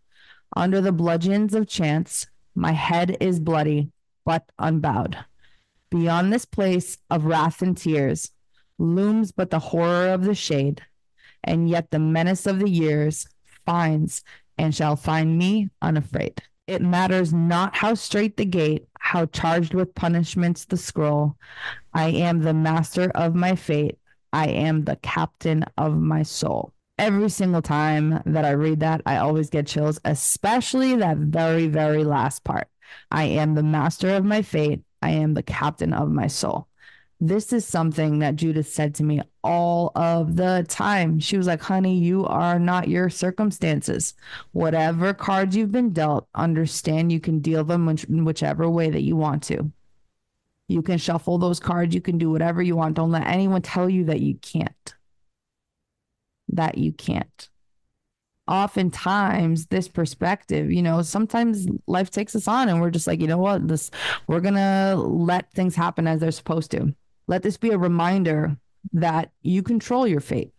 Under 0.55 0.81
the 0.81 0.91
bludgeons 0.91 1.53
of 1.53 1.67
chance, 1.67 2.27
my 2.55 2.71
head 2.73 3.17
is 3.19 3.39
bloody, 3.39 3.89
but 4.25 4.49
unbowed. 4.59 5.17
Beyond 5.89 6.31
this 6.31 6.45
place 6.45 6.97
of 7.09 7.25
wrath 7.25 7.61
and 7.61 7.75
tears 7.75 8.31
looms 8.77 9.31
but 9.31 9.49
the 9.49 9.59
horror 9.59 10.09
of 10.09 10.23
the 10.23 10.33
shade 10.33 10.81
and 11.43 11.69
yet 11.69 11.91
the 11.91 11.99
menace 11.99 12.45
of 12.45 12.59
the 12.59 12.69
years 12.69 13.27
finds 13.65 14.23
and 14.57 14.75
shall 14.75 14.95
find 14.95 15.37
me 15.37 15.69
unafraid. 15.81 16.41
It 16.67 16.81
matters 16.81 17.33
not 17.33 17.75
how 17.75 17.95
straight 17.95 18.37
the 18.37 18.45
gate, 18.45 18.87
how 18.99 19.25
charged 19.25 19.73
with 19.73 19.95
punishments 19.95 20.65
the 20.65 20.77
scroll. 20.77 21.35
I 21.93 22.09
am 22.09 22.41
the 22.41 22.53
master 22.53 23.11
of 23.15 23.35
my 23.35 23.55
fate. 23.55 23.97
I 24.31 24.47
am 24.47 24.85
the 24.85 24.95
captain 24.97 25.65
of 25.77 25.97
my 25.97 26.23
soul. 26.23 26.73
Every 26.97 27.29
single 27.29 27.61
time 27.61 28.21
that 28.25 28.45
I 28.45 28.51
read 28.51 28.79
that, 28.81 29.01
I 29.05 29.17
always 29.17 29.49
get 29.49 29.67
chills, 29.67 29.99
especially 30.05 30.95
that 30.97 31.17
very, 31.17 31.67
very 31.67 32.03
last 32.03 32.43
part. 32.43 32.67
I 33.09 33.23
am 33.23 33.55
the 33.55 33.63
master 33.63 34.09
of 34.09 34.23
my 34.23 34.41
fate. 34.41 34.81
I 35.01 35.09
am 35.09 35.33
the 35.33 35.43
captain 35.43 35.93
of 35.93 36.09
my 36.09 36.27
soul. 36.27 36.67
This 37.23 37.53
is 37.53 37.67
something 37.67 38.17
that 38.19 38.35
Judith 38.35 38.67
said 38.67 38.95
to 38.95 39.03
me 39.03 39.21
all 39.43 39.91
of 39.95 40.37
the 40.37 40.65
time. 40.67 41.19
She 41.19 41.37
was 41.37 41.45
like, 41.45 41.61
honey, 41.61 41.99
you 41.99 42.25
are 42.25 42.57
not 42.57 42.87
your 42.87 43.11
circumstances. 43.11 44.15
Whatever 44.53 45.13
cards 45.13 45.55
you've 45.55 45.71
been 45.71 45.91
dealt, 45.91 46.27
understand 46.33 47.11
you 47.11 47.19
can 47.19 47.37
deal 47.37 47.63
them 47.63 47.87
in 47.87 48.25
whichever 48.25 48.67
way 48.67 48.89
that 48.89 49.03
you 49.03 49.15
want 49.15 49.43
to. 49.43 49.71
You 50.67 50.81
can 50.81 50.97
shuffle 50.97 51.37
those 51.37 51.59
cards. 51.59 51.93
You 51.93 52.01
can 52.01 52.17
do 52.17 52.31
whatever 52.31 52.59
you 52.59 52.75
want. 52.75 52.95
Don't 52.95 53.11
let 53.11 53.27
anyone 53.27 53.61
tell 53.61 53.87
you 53.87 54.05
that 54.05 54.21
you 54.21 54.35
can't. 54.35 54.95
That 56.47 56.79
you 56.79 56.91
can't. 56.91 57.49
Oftentimes, 58.47 59.67
this 59.67 59.87
perspective, 59.87 60.71
you 60.71 60.81
know, 60.81 61.03
sometimes 61.03 61.67
life 61.85 62.09
takes 62.09 62.35
us 62.35 62.47
on 62.47 62.67
and 62.67 62.81
we're 62.81 62.89
just 62.89 63.05
like, 63.05 63.21
you 63.21 63.27
know 63.27 63.37
what, 63.37 63.67
this, 63.67 63.91
we're 64.25 64.39
going 64.39 64.55
to 64.55 64.95
let 64.97 65.53
things 65.53 65.75
happen 65.75 66.07
as 66.07 66.19
they're 66.19 66.31
supposed 66.31 66.71
to. 66.71 66.95
Let 67.27 67.43
this 67.43 67.57
be 67.57 67.69
a 67.69 67.77
reminder 67.77 68.57
that 68.93 69.31
you 69.41 69.63
control 69.63 70.07
your 70.07 70.19
fate, 70.19 70.53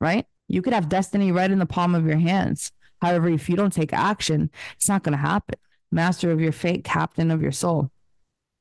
right? 0.00 0.26
You 0.48 0.62
could 0.62 0.72
have 0.72 0.88
destiny 0.88 1.32
right 1.32 1.50
in 1.50 1.58
the 1.58 1.66
palm 1.66 1.94
of 1.94 2.06
your 2.06 2.18
hands. 2.18 2.72
However, 3.00 3.28
if 3.28 3.48
you 3.48 3.56
don't 3.56 3.72
take 3.72 3.92
action, 3.92 4.50
it's 4.76 4.88
not 4.88 5.02
going 5.02 5.12
to 5.12 5.18
happen. 5.18 5.58
Master 5.90 6.30
of 6.30 6.40
your 6.40 6.52
fate, 6.52 6.84
captain 6.84 7.30
of 7.30 7.42
your 7.42 7.52
soul. 7.52 7.90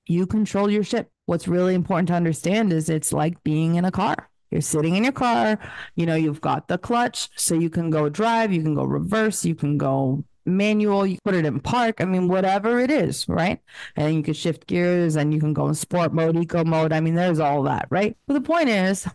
You 0.05 0.27
control 0.27 0.69
your 0.69 0.83
ship. 0.83 1.09
What's 1.25 1.47
really 1.47 1.73
important 1.73 2.07
to 2.09 2.13
understand 2.13 2.71
is 2.71 2.89
it's 2.89 3.13
like 3.13 3.43
being 3.43 3.75
in 3.75 3.85
a 3.85 3.91
car. 3.91 4.29
You're 4.51 4.61
sitting 4.61 4.95
in 4.95 5.03
your 5.03 5.11
car, 5.11 5.59
you 5.95 6.05
know, 6.05 6.15
you've 6.15 6.39
got 6.39 6.67
the 6.67 6.77
clutch, 6.77 7.29
so 7.35 7.55
you 7.55 7.69
can 7.69 7.89
go 7.89 8.09
drive, 8.09 8.53
you 8.53 8.61
can 8.61 8.75
go 8.75 8.83
reverse, 8.83 9.43
you 9.43 9.55
can 9.55 9.77
go 9.77 10.23
manual, 10.45 11.05
you 11.05 11.17
put 11.23 11.35
it 11.35 11.45
in 11.45 11.59
park. 11.59 12.01
I 12.01 12.05
mean, 12.05 12.27
whatever 12.27 12.79
it 12.79 12.91
is, 12.91 13.27
right? 13.27 13.59
And 13.95 14.15
you 14.15 14.23
can 14.23 14.33
shift 14.33 14.67
gears 14.67 15.15
and 15.15 15.33
you 15.33 15.39
can 15.39 15.53
go 15.53 15.67
in 15.67 15.73
sport 15.73 16.13
mode, 16.13 16.37
eco 16.37 16.63
mode. 16.63 16.93
I 16.93 16.99
mean, 16.99 17.15
there's 17.15 17.39
all 17.39 17.63
that, 17.63 17.87
right? 17.89 18.15
But 18.27 18.35
the 18.35 18.41
point 18.41 18.69
is, 18.69 19.07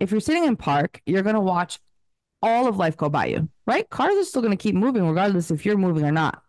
if 0.00 0.10
you're 0.10 0.20
sitting 0.20 0.44
in 0.44 0.56
park, 0.56 1.02
you're 1.06 1.22
going 1.22 1.34
to 1.34 1.40
watch 1.40 1.80
all 2.42 2.68
of 2.68 2.76
life 2.76 2.96
go 2.96 3.08
by 3.08 3.26
you, 3.26 3.48
right? 3.66 3.88
Cars 3.90 4.16
are 4.16 4.24
still 4.24 4.42
going 4.42 4.56
to 4.56 4.62
keep 4.62 4.74
moving 4.74 5.06
regardless 5.06 5.50
if 5.50 5.66
you're 5.66 5.76
moving 5.76 6.04
or 6.04 6.12
not. 6.12 6.42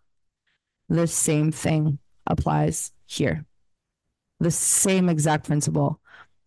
The 0.88 1.06
same 1.06 1.50
thing 1.50 1.98
applies 2.26 2.92
here. 3.06 3.44
The 4.38 4.50
same 4.50 5.08
exact 5.08 5.46
principle 5.46 6.00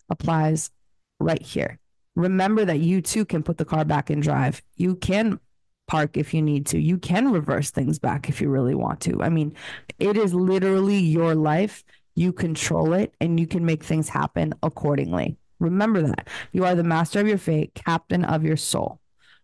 applies 0.10 0.72
right 1.20 1.42
here. 1.42 1.80
Remember 2.16 2.64
that 2.66 2.80
you 2.80 3.02
too 3.02 3.26
can 3.26 3.44
put 3.44 3.58
the 3.58 3.66
car 3.66 3.86
back 3.86 4.10
in 4.10 4.20
drive. 4.20 4.62
You 4.76 4.96
can 4.96 5.40
park 5.94 6.18
if 6.18 6.34
you 6.34 6.42
need 6.42 6.66
to. 6.66 6.80
You 6.80 6.98
can 6.98 7.32
reverse 7.32 7.70
things 7.70 8.00
back 8.00 8.28
if 8.28 8.42
you 8.42 8.50
really 8.50 8.74
want 8.74 9.00
to. 9.02 9.22
I 9.22 9.30
mean, 9.30 9.54
it 10.00 10.18
is 10.18 10.34
literally 10.34 10.98
your 10.98 11.36
life. 11.36 11.84
You 12.16 12.34
control 12.34 12.94
it 12.94 13.14
and 13.22 13.40
you 13.40 13.46
can 13.46 13.64
make 13.64 13.84
things 13.84 14.10
happen 14.10 14.56
accordingly. 14.64 15.38
Remember 15.60 16.02
that. 16.02 16.30
You 16.52 16.66
are 16.66 16.74
the 16.74 16.84
master 16.84 17.20
of 17.20 17.28
your 17.28 17.38
fate, 17.38 17.76
captain 17.76 18.26
of 18.26 18.44
your 18.44 18.58
soul, 18.58 19.02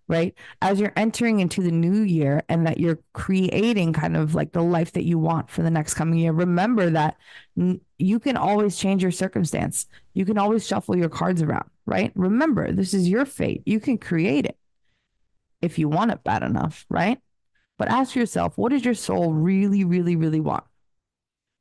right? 0.07 0.33
As 0.59 0.79
you're 0.79 0.91
entering 0.95 1.39
into 1.39 1.61
the 1.61 1.71
new 1.71 2.01
year 2.01 2.41
and 2.49 2.65
that 2.65 2.79
you're 2.79 2.99
creating 3.13 3.93
kind 3.93 4.17
of 4.17 4.33
like 4.33 4.51
the 4.51 4.63
life 4.63 4.93
that 4.93 5.05
you 5.05 5.19
want 5.19 5.51
for 5.51 5.61
the 5.61 5.69
next 5.69 5.93
coming 5.93 6.17
year, 6.17 6.31
remember 6.31 6.89
that 6.89 7.15
you 7.55 8.19
can 8.19 8.37
always 8.37 8.75
change 8.75 9.03
your 9.03 9.11
circumstance. 9.11 9.85
You 10.15 10.25
can 10.25 10.39
always 10.39 10.65
shuffle 10.65 10.97
your 10.97 11.09
cards 11.09 11.43
around, 11.43 11.69
right? 11.85 12.11
Remember, 12.15 12.71
this 12.71 12.95
is 12.95 13.07
your 13.07 13.25
fate. 13.25 13.61
You 13.67 13.79
can 13.79 13.99
create 13.99 14.47
it 14.47 14.58
if 15.61 15.77
you 15.77 15.89
want 15.89 16.11
it 16.11 16.23
bad 16.23 16.43
enough, 16.43 16.85
right? 16.89 17.19
But 17.77 17.89
ask 17.89 18.15
yourself, 18.15 18.57
what 18.57 18.71
does 18.71 18.83
your 18.83 18.93
soul 18.93 19.33
really, 19.33 19.83
really, 19.83 20.15
really 20.15 20.39
want? 20.39 20.63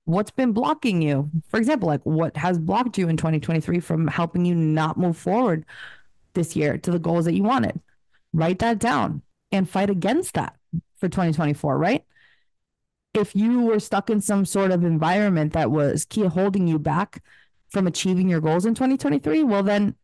What's 0.05 0.31
been 0.31 0.53
blocking 0.53 1.03
you? 1.03 1.31
For 1.49 1.59
example, 1.59 1.89
like 1.89 2.05
what 2.05 2.37
has 2.37 2.59
blocked 2.59 2.99
you 2.99 3.09
in 3.09 3.17
2023 3.17 3.81
from 3.81 4.07
helping 4.07 4.45
you 4.45 4.55
not 4.55 4.97
move 4.97 5.17
forward 5.17 5.67
this 6.35 6.57
year 6.57 6.79
to 6.79 6.91
the 6.91 6.99
goals 6.99 7.27
that 7.27 7.35
you 7.35 7.43
wanted? 7.43 7.81
Write 8.33 8.59
that 8.61 8.79
down 8.79 9.23
and 9.53 9.69
fight 9.69 9.91
against 9.91 10.35
that 10.35 10.57
for 10.97 11.09
2024, 11.09 11.77
right? 11.77 12.05
if 13.15 13.35
you 13.35 13.63
were 13.63 13.81
stuck 13.81 14.11
in 14.11 14.21
some 14.21 14.45
sort 14.45 14.71
of 14.71 14.85
environment 14.85 15.53
that 15.53 15.71
was 15.71 16.05
key 16.05 16.25
holding 16.27 16.67
you 16.67 16.79
back 16.79 17.23
from 17.69 17.87
achieving 17.87 18.29
your 18.29 18.41
goals 18.41 18.65
in 18.65 18.75
2023, 18.75 19.43
well, 19.43 19.63
then 19.63 19.95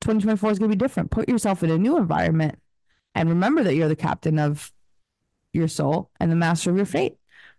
2024 0.00 0.50
is 0.50 0.58
going 0.58 0.70
to 0.70 0.76
be 0.76 0.78
different. 0.78 1.10
Put 1.10 1.28
yourself 1.28 1.62
in 1.62 1.70
a 1.70 1.78
new 1.78 1.96
environment 1.96 2.58
and 3.14 3.28
remember 3.28 3.62
that 3.62 3.74
you're 3.74 3.88
the 3.88 3.96
captain 3.96 4.38
of 4.38 4.72
your 5.52 5.68
soul 5.68 6.10
and 6.18 6.30
the 6.30 6.36
master 6.36 6.70
of 6.70 6.76
your 6.76 6.86
fate, 6.86 7.16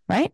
right? 0.10 0.34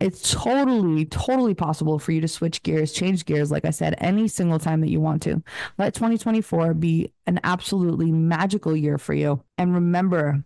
It's 0.00 0.32
totally, 0.32 1.04
totally 1.04 1.54
possible 1.54 1.98
for 1.98 2.10
you 2.10 2.20
to 2.20 2.28
switch 2.28 2.62
gears, 2.62 2.92
change 2.92 3.24
gears, 3.24 3.52
like 3.52 3.64
I 3.64 3.70
said, 3.70 3.94
any 3.98 4.26
single 4.26 4.58
time 4.58 4.80
that 4.80 4.90
you 4.90 5.00
want 5.00 5.22
to. 5.22 5.42
Let 5.78 5.94
2024 5.94 6.74
be 6.74 7.12
an 7.26 7.38
absolutely 7.44 8.10
magical 8.10 8.76
year 8.76 8.98
for 8.98 9.14
you. 9.14 9.42
And 9.58 9.74
remember 9.74 10.44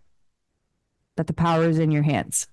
that 1.15 1.25
the 1.25 1.33
power 1.33 1.63
is 1.63 1.79
in 1.79 1.91
your 1.91 2.03
hands. 2.03 2.47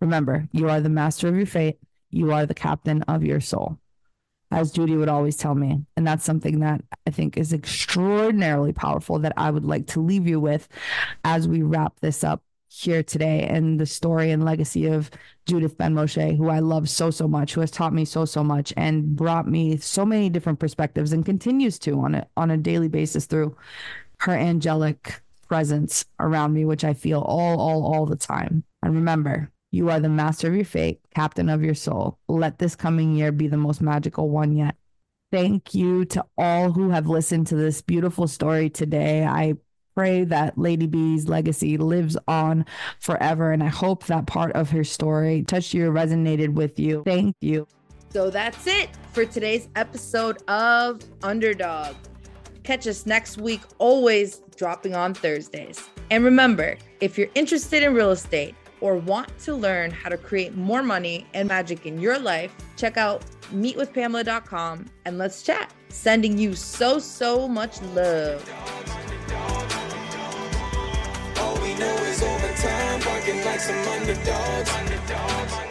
Remember, 0.00 0.48
you 0.52 0.68
are 0.68 0.80
the 0.80 0.88
master 0.88 1.28
of 1.28 1.36
your 1.36 1.46
fate, 1.46 1.78
you 2.10 2.32
are 2.32 2.46
the 2.46 2.54
captain 2.54 3.02
of 3.02 3.24
your 3.24 3.40
soul 3.40 3.78
as 4.50 4.72
Judy 4.72 4.96
would 4.96 5.08
always 5.08 5.36
tell 5.36 5.54
me. 5.54 5.84
And 5.96 6.06
that's 6.06 6.24
something 6.24 6.60
that 6.60 6.82
I 7.06 7.10
think 7.10 7.36
is 7.36 7.52
extraordinarily 7.52 8.72
powerful 8.72 9.18
that 9.20 9.34
I 9.36 9.50
would 9.50 9.64
like 9.64 9.86
to 9.88 10.00
leave 10.00 10.26
you 10.26 10.40
with 10.40 10.68
as 11.24 11.46
we 11.46 11.62
wrap 11.62 12.00
this 12.00 12.24
up 12.24 12.42
here 12.70 13.02
today 13.02 13.46
and 13.48 13.80
the 13.80 13.86
story 13.86 14.30
and 14.30 14.44
legacy 14.44 14.86
of 14.86 15.10
Judith 15.46 15.76
Benmosche, 15.78 16.36
who 16.36 16.48
I 16.48 16.60
love 16.60 16.88
so, 16.88 17.10
so 17.10 17.26
much, 17.26 17.54
who 17.54 17.60
has 17.60 17.70
taught 17.70 17.94
me 17.94 18.04
so, 18.04 18.24
so 18.24 18.44
much 18.44 18.72
and 18.76 19.16
brought 19.16 19.48
me 19.48 19.78
so 19.78 20.04
many 20.04 20.28
different 20.28 20.58
perspectives 20.58 21.12
and 21.12 21.24
continues 21.24 21.78
to 21.80 22.00
on 22.00 22.14
a, 22.14 22.26
on 22.36 22.50
a 22.50 22.56
daily 22.56 22.88
basis 22.88 23.26
through 23.26 23.56
her 24.20 24.32
angelic 24.32 25.20
presence 25.48 26.04
around 26.20 26.52
me, 26.52 26.64
which 26.64 26.84
I 26.84 26.92
feel 26.92 27.20
all, 27.20 27.58
all, 27.58 27.84
all 27.84 28.06
the 28.06 28.16
time. 28.16 28.64
And 28.82 28.94
remember, 28.94 29.50
you 29.78 29.88
are 29.90 30.00
the 30.00 30.08
master 30.08 30.48
of 30.48 30.56
your 30.56 30.64
fate, 30.64 31.00
captain 31.14 31.48
of 31.48 31.62
your 31.62 31.74
soul. 31.74 32.18
Let 32.28 32.58
this 32.58 32.74
coming 32.74 33.14
year 33.14 33.30
be 33.30 33.46
the 33.46 33.56
most 33.56 33.80
magical 33.80 34.28
one 34.28 34.52
yet. 34.56 34.74
Thank 35.30 35.72
you 35.74 36.04
to 36.06 36.24
all 36.36 36.72
who 36.72 36.90
have 36.90 37.06
listened 37.06 37.46
to 37.46 37.54
this 37.54 37.80
beautiful 37.80 38.26
story 38.26 38.70
today. 38.70 39.24
I 39.24 39.54
pray 39.94 40.24
that 40.24 40.58
Lady 40.58 40.86
B's 40.86 41.28
legacy 41.28 41.76
lives 41.76 42.16
on 42.26 42.66
forever. 42.98 43.52
And 43.52 43.62
I 43.62 43.68
hope 43.68 44.06
that 44.06 44.26
part 44.26 44.52
of 44.52 44.70
her 44.70 44.84
story 44.84 45.44
touched 45.44 45.74
you, 45.74 45.88
or 45.88 45.92
resonated 45.92 46.54
with 46.54 46.78
you. 46.78 47.02
Thank 47.04 47.36
you. 47.40 47.66
So 48.10 48.30
that's 48.30 48.66
it 48.66 48.90
for 49.12 49.24
today's 49.26 49.68
episode 49.76 50.42
of 50.48 51.02
Underdog. 51.22 51.94
Catch 52.64 52.86
us 52.86 53.06
next 53.06 53.38
week, 53.38 53.60
always 53.78 54.42
dropping 54.56 54.94
on 54.94 55.14
Thursdays. 55.14 55.88
And 56.10 56.24
remember, 56.24 56.76
if 57.00 57.16
you're 57.16 57.30
interested 57.34 57.82
in 57.82 57.94
real 57.94 58.10
estate, 58.10 58.54
or 58.80 58.96
want 58.96 59.36
to 59.40 59.54
learn 59.54 59.90
how 59.90 60.08
to 60.08 60.16
create 60.16 60.56
more 60.56 60.82
money 60.82 61.26
and 61.34 61.48
magic 61.48 61.86
in 61.86 62.00
your 62.00 62.18
life, 62.18 62.54
check 62.76 62.96
out 62.96 63.24
meetwithpamela.com 63.52 64.86
and 65.04 65.18
let's 65.18 65.42
chat. 65.42 65.72
Sending 65.88 66.38
you 66.38 66.54
so, 66.54 66.98
so 66.98 67.48
much 67.48 67.80
love. 67.82 68.42
All 71.38 71.54
we 71.62 71.74
know 71.74 71.96
is 72.04 72.22
over 72.22 72.52
time, 72.54 73.00
like 73.44 73.60
some 73.60 73.76
underdogs. 73.88 74.70
underdogs. 74.70 75.67